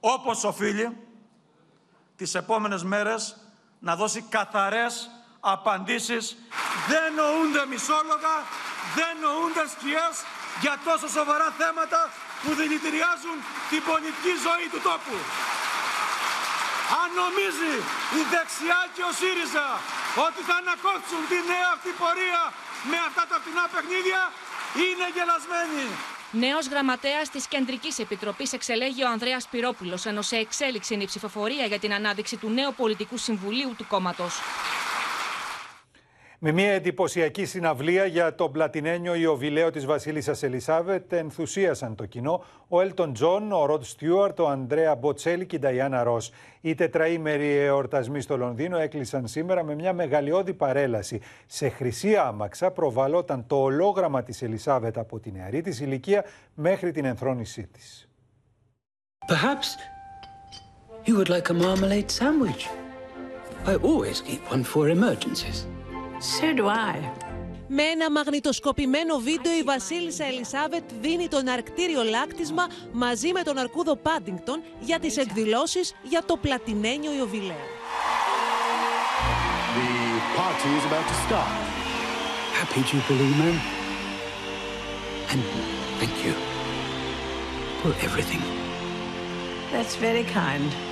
[0.00, 0.96] όπως οφείλει,
[2.16, 3.36] τις επόμενες μέρες
[3.78, 5.10] να δώσει καθαρές
[5.40, 6.36] απαντήσεις.
[6.88, 8.34] Δεν νοούνται μισόλογα,
[8.94, 10.14] δεν νοούνται σκιές
[10.64, 12.00] για τόσο σοβαρά θέματα
[12.42, 13.36] που δηλητηριάζουν
[13.70, 15.16] την πολιτική ζωή του τόπου.
[17.02, 17.74] Αν νομίζει
[18.20, 19.68] η δεξιά και ο ΣΥΡΙΖΑ
[20.26, 22.42] ότι θα ανακόψουν τη νέα αυτή πορεία
[22.90, 24.20] με αυτά τα φθηνά παιχνίδια,
[24.84, 25.86] είναι γελασμένοι.
[26.44, 31.66] Νέος γραμματέας της Κεντρικής Επιτροπής εξελέγη ο Ανδρέας Πυρόπουλος, ενώ σε εξέλιξη είναι η ψηφοφορία
[31.66, 34.40] για την ανάδειξη του νέου πολιτικού συμβουλίου του κόμματος.
[36.44, 42.80] Με μια εντυπωσιακή συναυλία για τον πλατινένιο Ιωβηλαίο της βασίλισσας Ελισάβετ ενθουσίασαν το κοινό ο
[42.80, 46.32] Έλτον Τζον, ο Ροντ Στιούαρτ, ο Αντρέα Μποτσέλι και η Νταϊάνα Ρος.
[46.60, 51.20] Οι τετραήμεροι εορτασμοί στο Λονδίνο έκλεισαν σήμερα με μια μεγαλειώδη παρέλαση.
[51.46, 56.24] Σε χρυσή άμαξα προβαλόταν το ολόγραμμα της Ελισάβετ από τη νεαρή της ηλικία
[56.54, 58.08] μέχρι την ενθρόνησή της.
[59.28, 59.68] Perhaps
[61.06, 62.68] you would like a marmalade sandwich.
[63.66, 65.71] I always keep one for emergencies.
[66.22, 66.98] So do I.
[67.66, 73.96] Με ένα μαγνητοσκοπημένο βίντεο η βασίλισσα Ελισάβετ δίνει τον αρκτήριο λάκτισμα μαζί με τον αρκούδο
[73.96, 77.64] Πάντιγκτον για τις εκδηλώσεις για το πλατινένιο Ιωβιλέο.
[79.76, 81.52] The party is about to start.
[82.58, 83.58] Happy Jubilee, ma'am;
[85.32, 85.42] And
[86.00, 86.34] thank you
[87.80, 88.42] for everything.
[89.72, 90.91] That's very kind.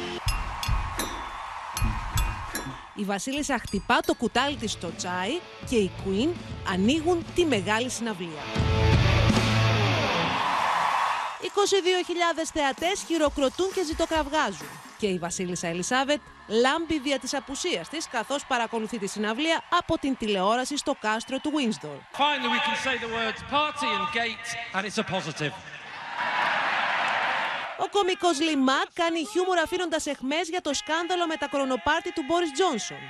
[3.00, 6.28] Η βασίλισσα χτυπά το κουτάλι της στο τσάι και οι Queen
[6.72, 8.42] ανοίγουν τη μεγάλη συναυλία.
[11.42, 14.66] 22.000 θεατές χειροκροτούν και ζητοκραυγάζουν.
[14.98, 20.16] Και η βασίλισσα Ελισάβετ λάμπει δια της απουσίας της καθώς παρακολουθεί τη συναυλία από την
[20.16, 22.18] τηλεόραση στο κάστρο του Windsor.
[22.18, 25.52] Finally we can say the words party and gate and it's a positive.
[27.84, 32.22] Ο κωμικός Λι Μακ κάνει χιούμορ αφήνοντας αιχμές για το σκάνδαλο με τα κορονοπάρτι του
[32.26, 33.02] Μπόρις Τζόνσον.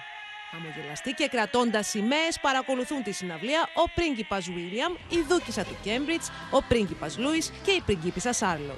[0.51, 6.63] Χαμογελαστοί και κρατώντας σημαίες παρακολουθούν τη συναυλία ο πρίγκιπας Βίλιαμ, η δούκισσα του Κέμπριτζ, ο
[6.63, 8.77] πρίγκιπας Λούις και η πριγκίπισσα Σάρλοτ.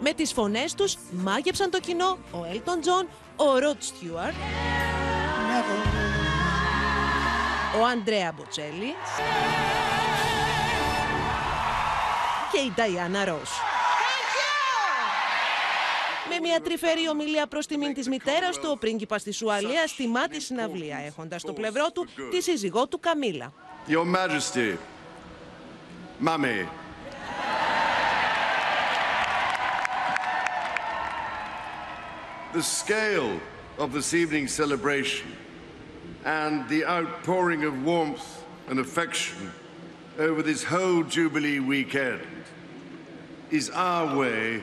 [0.00, 4.34] Με τις φωνές τους μάγεψαν το κοινό ο Έλτον Τζον, ο Ροντ Στιούαρτ,
[7.80, 8.94] ο Αντρέα Μποτσέλη
[12.56, 13.60] και η Νταϊάννα Ρος.
[16.28, 20.40] Με μια τρυφερή ομιλία προς τιμήν της μητέρας του, ο πρίγκιπας της Ουαλίας τιμά τη
[20.40, 23.52] συναυλία, έχοντας στο πλευρό του τη σύζυγό του Καμίλα.
[23.88, 24.76] Your Majesty,
[26.24, 26.68] Mummy.
[32.52, 33.32] The scale
[33.78, 35.28] of this evening's celebration
[36.24, 38.28] and the outpouring of warmth
[38.68, 39.38] and affection
[40.26, 42.35] over this whole Jubilee weekend
[43.50, 44.62] is our way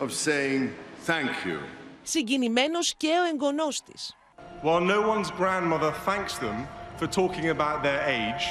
[0.00, 0.70] of saying
[1.06, 1.58] thank you.
[2.02, 4.16] Συγκινημένος και ο εγγονός της.
[4.62, 6.66] While no one's grandmother thanks them
[6.98, 8.44] for talking about their age,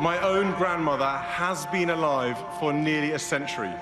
[0.00, 3.74] my own grandmother has been alive for nearly a century.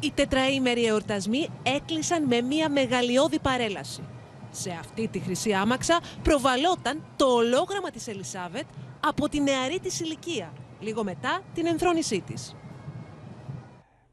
[0.00, 4.02] Οι τετραήμεροι εορτασμοί έκλεισαν με μια μεγαλειώδη παρέλαση.
[4.50, 8.66] Σε αυτή τη χρυσή άμαξα προβαλόταν το ολόγραμμα της Ελισάβετ
[9.00, 12.54] από τη νεαρή της ηλικία, λίγο μετά την ενθρόνησή της.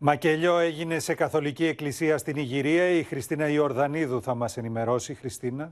[0.01, 2.89] Μακελιό έγινε σε Καθολική Εκκλησία στην Ιγυρία.
[2.89, 5.13] Η Χριστίνα Ιορδανίδου θα μας ενημερώσει.
[5.13, 5.71] Χριστίνα.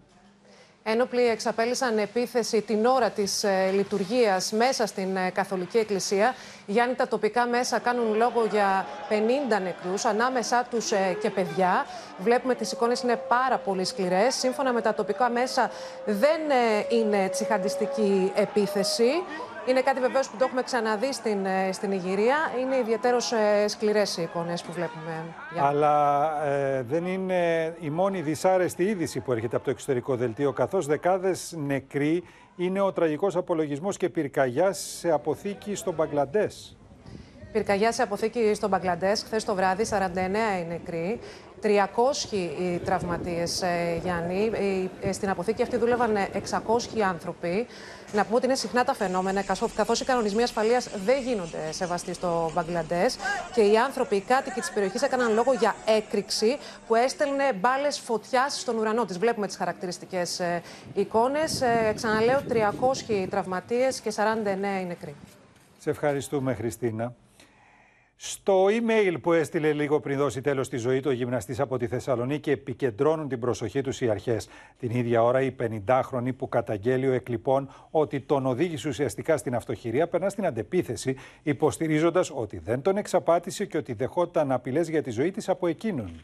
[0.84, 6.36] Ένοπλοι εξαπέλυσαν επίθεση την ώρα της ε, λειτουργίας μέσα στην ε, Καθολική Εκκλησία.
[6.66, 11.86] Γιάννη, τα τοπικά μέσα κάνουν λόγο για 50 νεκρούς, ανάμεσά τους ε, και παιδιά.
[12.18, 14.36] Βλέπουμε τις εικόνες είναι πάρα πολύ σκληρές.
[14.36, 15.72] Σύμφωνα με τα τοπικά μέσα
[16.06, 19.10] δεν ε, είναι τσιχαντιστική επίθεση.
[19.68, 22.38] Είναι κάτι βεβαίως που το έχουμε ξαναδεί στην, ε, στην Ιγυρία.
[22.61, 23.34] Είναι ιδιαίτερως
[23.68, 25.24] σκληρές οι εικόνες που βλέπουμε.
[25.59, 30.86] Αλλά ε, δεν είναι η μόνη δυσάρεστη είδηση που έρχεται από το εξωτερικό δελτίο, καθώς
[30.86, 32.24] δεκάδες νεκροί
[32.55, 36.78] είναι ο τραγικός απολογισμός και πυρκαγιάς σε αποθήκη στο Μπαγκλαντές.
[37.51, 41.20] Πυρκαγιά σε αποθήκη στο Μπαγκλαντές, χθες το βράδυ, 49 οι νεκροί.
[41.68, 43.63] 300 οι τραυματίες,
[44.03, 44.51] Γιάννη.
[45.01, 47.68] Ε, στην αποθήκη αυτή δούλευαν 600 άνθρωποι.
[48.13, 49.43] Να πούμε ότι είναι συχνά τα φαινόμενα,
[49.76, 53.18] καθώς οι κανονισμοί ασφαλείας δεν γίνονται σεβαστοί στο Μπαγκλαντές.
[53.53, 56.57] Και οι άνθρωποι, οι κάτοικοι της περιοχής, έκαναν λόγο για έκρηξη
[56.88, 59.18] που έστελνε μπάλες φωτιάς στον ουρανό της.
[59.18, 60.41] Βλέπουμε τις χαρακτηριστικές
[60.93, 61.63] εικόνες.
[61.95, 65.15] Ξαναλέω, 300 τραυματίες και 49 οι νεκροί.
[65.78, 67.13] Σε ευχαριστούμε, Χριστίνα.
[68.20, 71.88] Στο email που έστειλε λίγο πριν δώσει τέλος στη ζωή του ο γυμναστής από τη
[71.88, 74.47] Θεσσαλονίκη, επικεντρώνουν την προσοχή τους οι αρχές.
[74.80, 80.07] Την ίδια ώρα, η 50χρονη που καταγγέλει ο εκλειπών ότι τον οδήγησε ουσιαστικά στην αυτοχειρία,
[80.07, 85.32] περνά στην αντεπίθεση, υποστηρίζοντας ότι δεν τον εξαπάτησε και ότι δεχόταν απειλές για τη ζωή
[85.32, 86.22] της από εκείνον.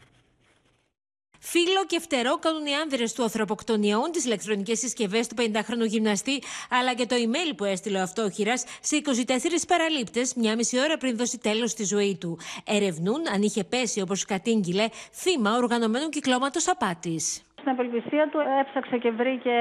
[1.46, 6.94] Φίλο και φτερό κάνουν οι άνδρες του ανθρωποκτονιών, τις ηλεκτρονικές συσκευές του 50χρονου γυμναστή, αλλά
[6.94, 11.38] και το email που έστειλε ο αυτόχειρας σε 24 παραλήπτες, μια μισή ώρα πριν δώσει
[11.38, 12.38] τέλος στη ζωή του.
[12.64, 19.10] Ερευνούν αν είχε πέσει, όπως κατήγγειλε, θύμα οργανωμένου κυκλώματος απάτης στην απελπισία του έψαξε και
[19.20, 19.58] βρήκε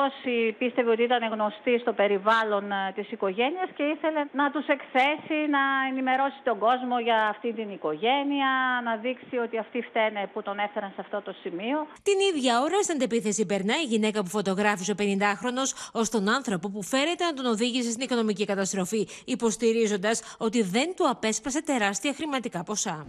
[0.00, 5.38] όσοι πίστευε ότι ήταν γνωστοί στο περιβάλλον ε, της οικογένειας και ήθελε να τους εκθέσει,
[5.56, 8.50] να ενημερώσει τον κόσμο για αυτή την οικογένεια,
[8.86, 11.78] να δείξει ότι αυτοί φταίνε που τον έφεραν σε αυτό το σημείο.
[12.08, 15.70] Την ίδια ώρα στην αντεπίθεση περνάει η γυναίκα που φωτογράφησε ο 50χρονος
[16.00, 21.04] ως τον άνθρωπο που φέρεται να τον οδήγησε στην οικονομική καταστροφή, υποστηρίζοντας ότι δεν του
[21.08, 23.06] απέσπασε τεράστια χρηματικά ποσά.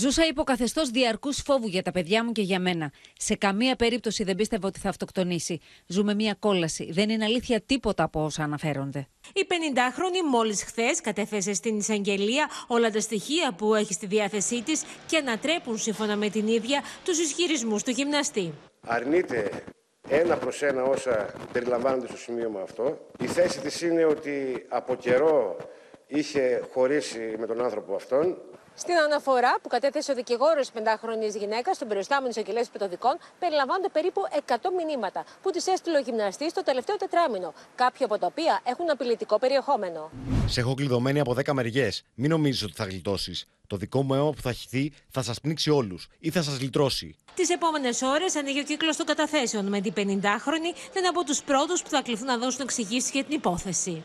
[0.00, 2.92] Ζούσα υποκαθεστώς διαρκούς φόβου για τα παιδιά μου και για μένα.
[3.16, 5.60] Σε καμία καμία περίπτωση δεν πίστευα ότι θα αυτοκτονήσει.
[5.86, 6.92] Ζούμε μια κόλαση.
[6.92, 9.06] Δεν είναι αλήθεια τίποτα από όσα αναφέρονται.
[9.32, 14.84] Η 50χρονη μόλις χθες κατέθεσε στην εισαγγελία όλα τα στοιχεία που έχει στη διάθεσή της
[15.06, 18.52] και ανατρέπουν σύμφωνα με την ίδια τους ισχυρισμούς του γυμναστή.
[18.80, 19.50] Αρνείται
[20.08, 22.98] ένα προς ένα όσα περιλαμβάνονται στο σημείωμα αυτό.
[23.20, 25.56] Η θέση της είναι ότι από καιρό
[26.06, 28.38] είχε χωρίσει με τον άνθρωπο αυτόν.
[28.74, 34.54] Στην αναφορά που κατέθεσε ο δικηγόρος 5χρονη γυναίκας στον περιοστάμενο εισαγγελέα πετοδικών, περιλαμβάνονται περίπου 100
[34.76, 39.38] μηνύματα που της έστειλε ο γυμναστής το τελευταίο τετράμινο, κάποια από τα οποία έχουν απειλητικό
[39.38, 40.10] περιεχόμενο.
[40.46, 42.04] Σε έχω κλειδωμένη από 10 μεριές.
[42.14, 43.46] Μην νομίζεις ότι θα γλιτώσεις.
[43.66, 47.16] Το δικό μου αίμα που θα χυθεί θα σας πνίξει όλους ή θα σας λυτρώσει.
[47.34, 51.42] Τις επόμενες ώρες ανοίγει ο κύκλος των καταθέσεων με την 50χρονη να είναι από τους
[51.42, 54.04] πρώτους που θα κληθούν να δώσουν εξηγήσεις για την υπόθεση.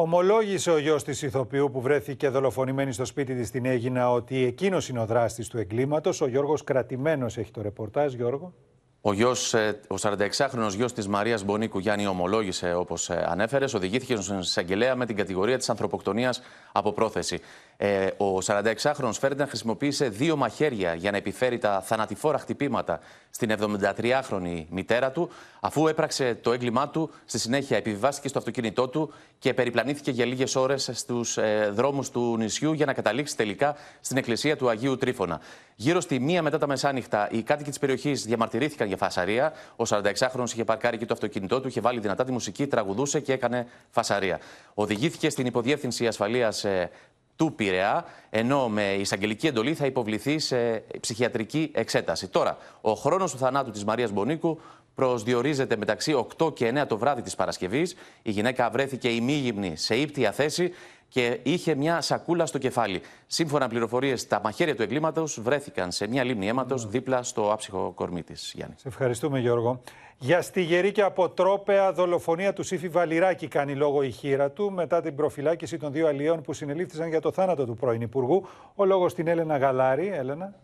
[0.00, 4.88] Ομολόγησε ο γιος της ηθοποιού που βρέθηκε δολοφονημένη στο σπίτι της στην Έγινα ότι εκείνος
[4.88, 6.20] είναι ο δράστης του εγκλήματος.
[6.20, 8.14] Ο Γιώργος Κρατημένος έχει το ρεπορτάζ.
[8.14, 8.52] Γιώργο.
[9.00, 14.16] Ο, γιος, ε, ο 46χρονος γιος της Μαρίας Μπονίκου Γιάννη ομολόγησε όπως ε, ανέφερες, οδηγήθηκε
[14.16, 16.42] στον εισαγγελέα με την κατηγορία της ανθρωποκτονίας
[16.72, 17.38] από πρόθεση.
[17.80, 23.00] Ε, ο 46χρονο Φέρνταν χρησιμοποίησε δύο μαχαίρια για να επιφέρει τα θανατηφόρα χτυπήματα
[23.30, 25.30] στην 73χρονη μητέρα του.
[25.60, 30.56] Αφού έπραξε το έγκλημά του, στη συνέχεια επιβιβάστηκε στο αυτοκίνητό του και περιπλανήθηκε για λίγες
[30.56, 35.40] ώρες στους ε, δρόμους του νησιού για να καταλήξει τελικά στην εκκλησία του Αγίου Τρίφωνα.
[35.74, 39.52] Γύρω στη μία μετά τα μεσάνυχτα, οι κάτοικοι της περιοχής διαμαρτυρήθηκαν για φασαρία.
[39.76, 43.32] Ο 46χρονο είχε παρκάρει και το αυτοκίνητό του, είχε βάλει δυνατά τη μουσική, τραγουδούσε και
[43.32, 44.38] έκανε φασαρία.
[44.74, 46.90] Οδηγήθηκε στην υποδιεύθυνση ασφαλείας ε,
[47.38, 52.28] του Πειραιά, ενώ με εισαγγελική εντολή θα υποβληθεί σε ψυχιατρική εξέταση.
[52.28, 54.60] Τώρα, ο χρόνος του θανάτου της Μαρίας Μπονίκου
[54.94, 57.94] προσδιορίζεται μεταξύ 8 και 9 το βράδυ της Παρασκευής.
[58.22, 60.72] Η γυναίκα βρέθηκε ημίγυμνη σε ύπτια θέση
[61.08, 63.00] και είχε μια σακούλα στο κεφάλι.
[63.26, 67.92] Σύμφωνα με πληροφορίες, τα μαχαίρια του εγκλήματος βρέθηκαν σε μια λίμνη αίματος δίπλα στο άψυχο
[67.94, 68.52] κορμί της.
[68.54, 68.74] Γιάννη.
[68.78, 69.80] Σε ευχαριστούμε, Γιώργο.
[70.20, 75.14] Για στιγερή και αποτρόπαια δολοφονία του Σύφη Βαλιράκη κάνει λόγο η χείρα του μετά την
[75.14, 78.46] προφυλάκηση των δύο αλλιών που συνελήφθησαν για το θάνατο του πρώην Υπουργού.
[78.74, 80.08] Ο λόγος στην Έλενα Γαλάρη.
[80.08, 80.54] Έλενα.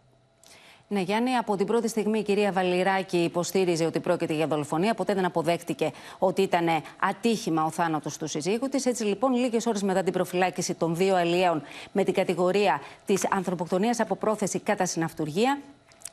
[0.89, 4.95] Ναι, Γιάννη, από την πρώτη στιγμή η κυρία Βαλιράκη υποστήριζε ότι πρόκειται για δολοφονία.
[4.95, 6.67] Ποτέ δεν αποδέχτηκε ότι ήταν
[6.99, 8.87] ατύχημα ο θάνατος του συζύγου της.
[8.87, 11.63] Έτσι, λοιπόν, λίγες ώρες μετά την προφυλάκηση των δύο αλλιέων
[11.93, 15.61] με την κατηγορία της ανθρωποκτονίας από πρόθεση κατά συναυτουργία,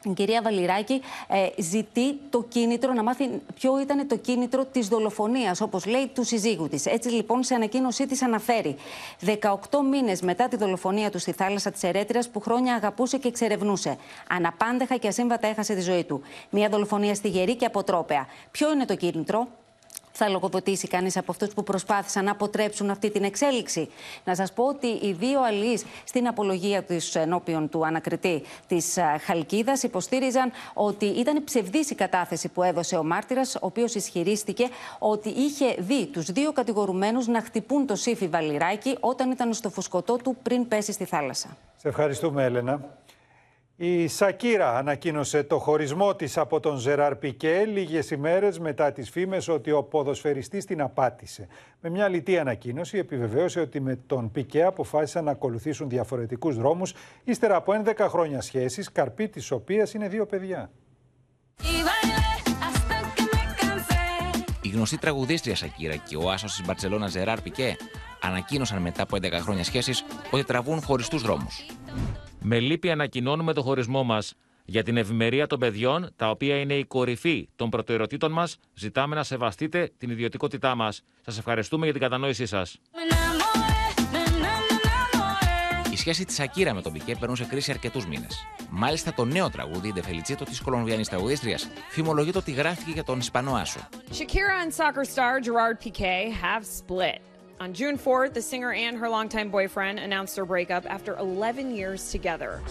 [0.04, 5.62] η κυρία Βαλιράκη ε, ζητεί το κίνητρο, να μάθει ποιο ήταν το κίνητρο της δολοφονίας,
[5.62, 6.86] όπως λέει, του συζύγου της.
[6.86, 8.76] Έτσι λοιπόν, σε ανακοίνωσή της αναφέρει
[9.26, 9.34] 18
[9.92, 13.98] μήνες μετά τη δολοφονία του στη θάλασσα της Ερέτρια, που χρόνια αγαπούσε και εξερευνούσε.
[14.30, 16.22] Αναπάντεχα και ασύμβατα έχασε τη ζωή του.
[16.50, 18.28] Μια δολοφονία στη γερή και αποτρόπαια.
[18.52, 19.48] Ποιο είναι το κίνητρο,
[20.12, 23.90] θα λογοδοτήσει κανείς από αυτούς που προσπάθησαν να αποτρέψουν αυτή την εξέλιξη.
[24.24, 29.84] Να σας πω ότι οι δύο αλληλεί στην απολογία του ενώπιον του ανακριτή της Χαλκίδας
[29.84, 34.68] υποστήριζαν ότι ήταν ψευδής η κατάθεση που έδωσε ο μάρτυρας, ο οποίος ισχυρίστηκε
[35.00, 40.18] ότι είχε δει τους δύο κατηγορουμένους να χτυπούν το σύφι Βαλιράκη όταν ήταν στο φουσκωτό
[40.18, 41.58] του πριν πέσει στη θάλασσα.
[41.78, 42.80] Σε ευχαριστούμε, Έλενα.
[43.84, 49.48] Η Σακύρα ανακοίνωσε το χωρισμό της από τον Ζεράρ Πικέ λίγες ημέρες μετά τις φήμες
[49.48, 51.48] ότι ο ποδοσφαιριστής την απάτησε.
[51.82, 57.56] Με μια λιτή ανακοίνωση επιβεβαίωσε ότι με τον Πικέ αποφάσισαν να ακολουθήσουν διαφορετικούς δρόμους ύστερα
[57.56, 60.72] από 11 χρόνια σχέσης, καρπή της οποίας είναι δύο παιδιά.
[64.62, 67.76] Η γνωστή τραγουδίστρια Σακύρα και ο άσος της Μπαρτσελώνα Ζεράρ Πικέ
[68.22, 71.66] ανακοίνωσαν μετά από 11 χρόνια σχέσης ότι τραβούν χωριστούς δρόμους.
[72.44, 74.34] Με λύπη ανακοινώνουμε το χωρισμό μας.
[74.66, 79.24] Για την ευημερία των παιδιών, τα οποία είναι η κορυφή των προτεραιοτήτων μας, ζητάμε να
[79.24, 81.02] σεβαστείτε την ιδιωτικότητά μας.
[81.26, 82.78] Σας ευχαριστούμε για την κατανόησή σας.
[85.92, 88.46] Η σχέση της Ακύρα με τον Πικέ περνούσε κρίση αρκετούς μήνες.
[88.70, 93.54] Μάλιστα, το νέο τραγούδι, η Φελιτσίτο της Κολομβιανής τραγουδίστρια, φημολογείται ότι γράφτηκε για τον Ισπανό
[93.54, 93.80] Άσο.
[94.12, 97.31] Shakira and soccer star Gerard Piqué have split.
[97.66, 102.02] On June 4th, the singer and her longtime boyfriend announced their breakup after 11 years
[102.12, 102.62] together.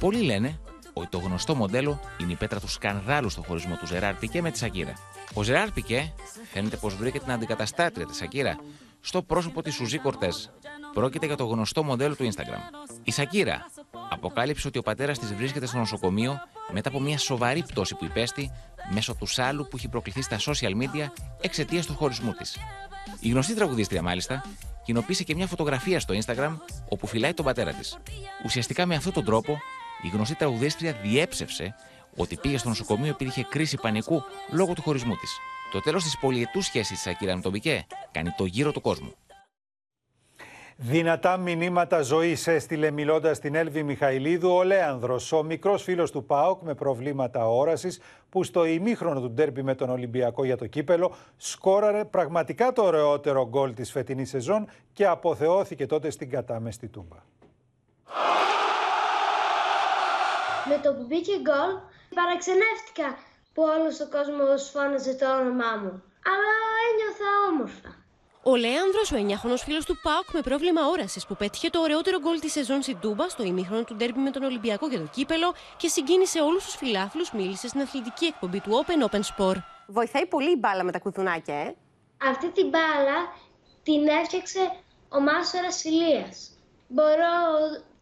[0.00, 0.58] Πολλοί λένε
[0.92, 4.50] ότι το γνωστό μοντέλο είναι η πέτρα του σκανδάλου στο χωρισμό του Ζεράρ Πικέ με
[4.50, 4.92] τη Σακύρα.
[5.34, 6.12] Ο Ζεράρ Πικέ
[6.52, 8.58] φαίνεται πως βρήκε την αντικαταστάτρια της Σακύρα
[9.00, 10.36] στο πρόσωπο της Σουζή Κορτέζ.
[10.92, 12.88] Πρόκειται για το γνωστό μοντέλο του Instagram.
[13.02, 13.66] Η Σακύρα
[14.10, 16.40] αποκάλυψε ότι ο πατέρας της βρίσκεται στο νοσοκομείο
[16.72, 18.50] μετά από μια σοβαρή πτώση που υπέστη
[18.90, 21.06] μέσω του σάλου που έχει προκληθεί στα social media
[21.40, 22.56] εξαιτίας του χωρισμού της.
[23.20, 24.44] Η γνωστή τραγουδίστρια, μάλιστα,
[24.84, 26.56] κοινοποίησε και μια φωτογραφία στο Instagram
[26.88, 27.98] όπου φυλάει τον πατέρα της.
[28.44, 29.58] Ουσιαστικά με αυτόν τον τρόπο,
[30.02, 31.74] η γνωστή τραγουδίστρια διέψευσε
[32.16, 34.22] ότι πήγε στο νοσοκομείο επειδή είχε κρίση πανικού
[34.52, 35.38] λόγω του χωρισμού της.
[35.72, 39.14] Το τέλος της πολιετού σχέσης της Ακύρα με τον Πικέ κάνει το γύρο του κόσμου.
[40.80, 46.62] Δυνατά μηνύματα ζωής έστειλε μιλώντας στην Έλβη Μιχαηλίδου ο Λέανδρος, ο μικρός φίλος του ΠΑΟΚ
[46.62, 48.00] με προβλήματα όρασης,
[48.30, 53.48] που στο ημίχρονο του ντέρμπι με τον Ολυμπιακό για το κύπελο σκόραρε πραγματικά το ωραιότερο
[53.48, 57.16] γκολ της φετινής σεζόν και αποθεώθηκε τότε στην κατάμεστη τούμπα.
[60.68, 61.72] Με το που μπήκε γκολ,
[62.14, 63.18] παραξενεύτηκα
[63.52, 66.02] που όλος ο κόσμος φώναζε το όνομά μου.
[66.32, 66.54] Αλλά
[66.88, 67.97] ένιωθα όμορφα.
[68.42, 72.40] Ο Λέανδρος, ο 9χρονο φίλος του Πάουκ με πρόβλημα όρασης, που πέτυχε το ωραιότερο γκολ
[72.40, 75.88] της σεζόν στην Τούμπα στο ημίχρονο του ντέρμπι με τον Ολυμπιακό για το κύπελο και
[75.88, 79.62] συγκίνησε όλους τους φιλάθλους, μίλησε στην αθλητική εκπομπή του Open Open Sport.
[79.86, 81.74] Βοηθάει πολύ η μπάλα με τα κουδουνάκια, ε.
[82.30, 83.18] Αυτή την μπάλα
[83.82, 84.60] την έφτιαξε
[85.08, 86.50] ο Μάσορα Ηλίας.
[86.88, 87.34] Μπορώ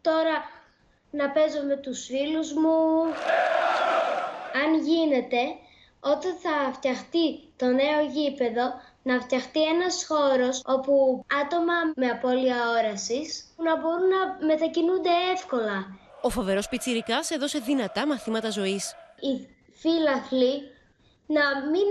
[0.00, 0.36] τώρα
[1.10, 3.02] να παίζω με τους φίλους μου.
[4.64, 5.42] Αν γίνεται,
[6.00, 8.62] όταν θα φτιαχτεί το νέο γήπεδο,
[9.06, 15.98] να φτιαχτεί ένας χώρος όπου άτομα με απώλεια όρασης να μπορούν να μετακινούνται εύκολα.
[16.22, 18.94] Ο φοβερός Πιτσιρικάς έδωσε δυνατά μαθήματα ζωής.
[19.20, 19.48] Οι
[19.80, 20.54] φίλαθλοι
[21.26, 21.90] να μην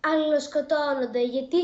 [0.00, 1.60] αλληλοσκοτώνονται, γιατί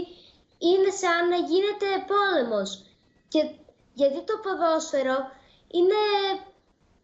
[0.58, 2.84] είναι σαν να γίνεται πόλεμος.
[3.28, 3.50] Και
[3.92, 5.16] γιατί το ποδόσφαιρο
[5.70, 6.02] είναι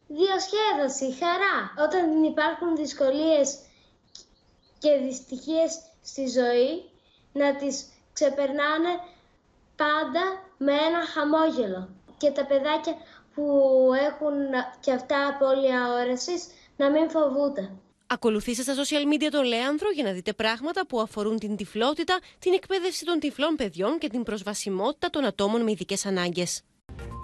[0.07, 1.57] διασκέδαση, χαρά.
[1.85, 3.59] Όταν υπάρχουν δυσκολίες
[4.79, 5.73] και δυστυχίες
[6.03, 6.92] στη ζωή,
[7.33, 8.89] να τις ξεπερνάνε
[9.77, 11.89] πάντα με ένα χαμόγελο.
[12.19, 12.97] Και τα παιδάκια
[13.35, 13.45] που
[14.09, 14.35] έχουν
[14.81, 17.71] και αυτά απώλεια όρεσης να μην φοβούνται.
[18.07, 22.53] Ακολουθήστε στα social media το Λέανδρο για να δείτε πράγματα που αφορούν την τυφλότητα, την
[22.53, 26.63] εκπαίδευση των τυφλών παιδιών και την προσβασιμότητα των ατόμων με ειδικές ανάγκες.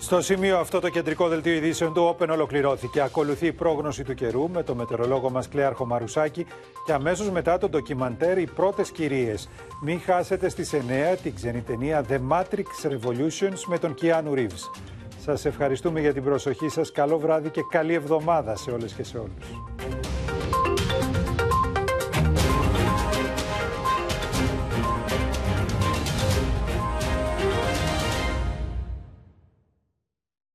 [0.01, 3.01] Στο σημείο αυτό το κεντρικό δελτίο ειδήσεων του Open ολοκληρώθηκε.
[3.01, 6.47] Ακολουθεί η πρόγνωση του καιρού με το μετεωρολόγο μας Κλέαρχο Μαρουσάκη
[6.85, 9.49] και αμέσως μετά το ντοκιμαντέρ «Οι πρώτες κυρίες».
[9.83, 14.81] Μην χάσετε στις 9 την ξενή ταινία The Matrix Revolutions με τον Κιάνου Reeves.
[15.25, 16.93] Σας ευχαριστούμε για την προσοχή σας.
[16.93, 20.38] Καλό βράδυ και καλή εβδομάδα σε όλες και σε όλους.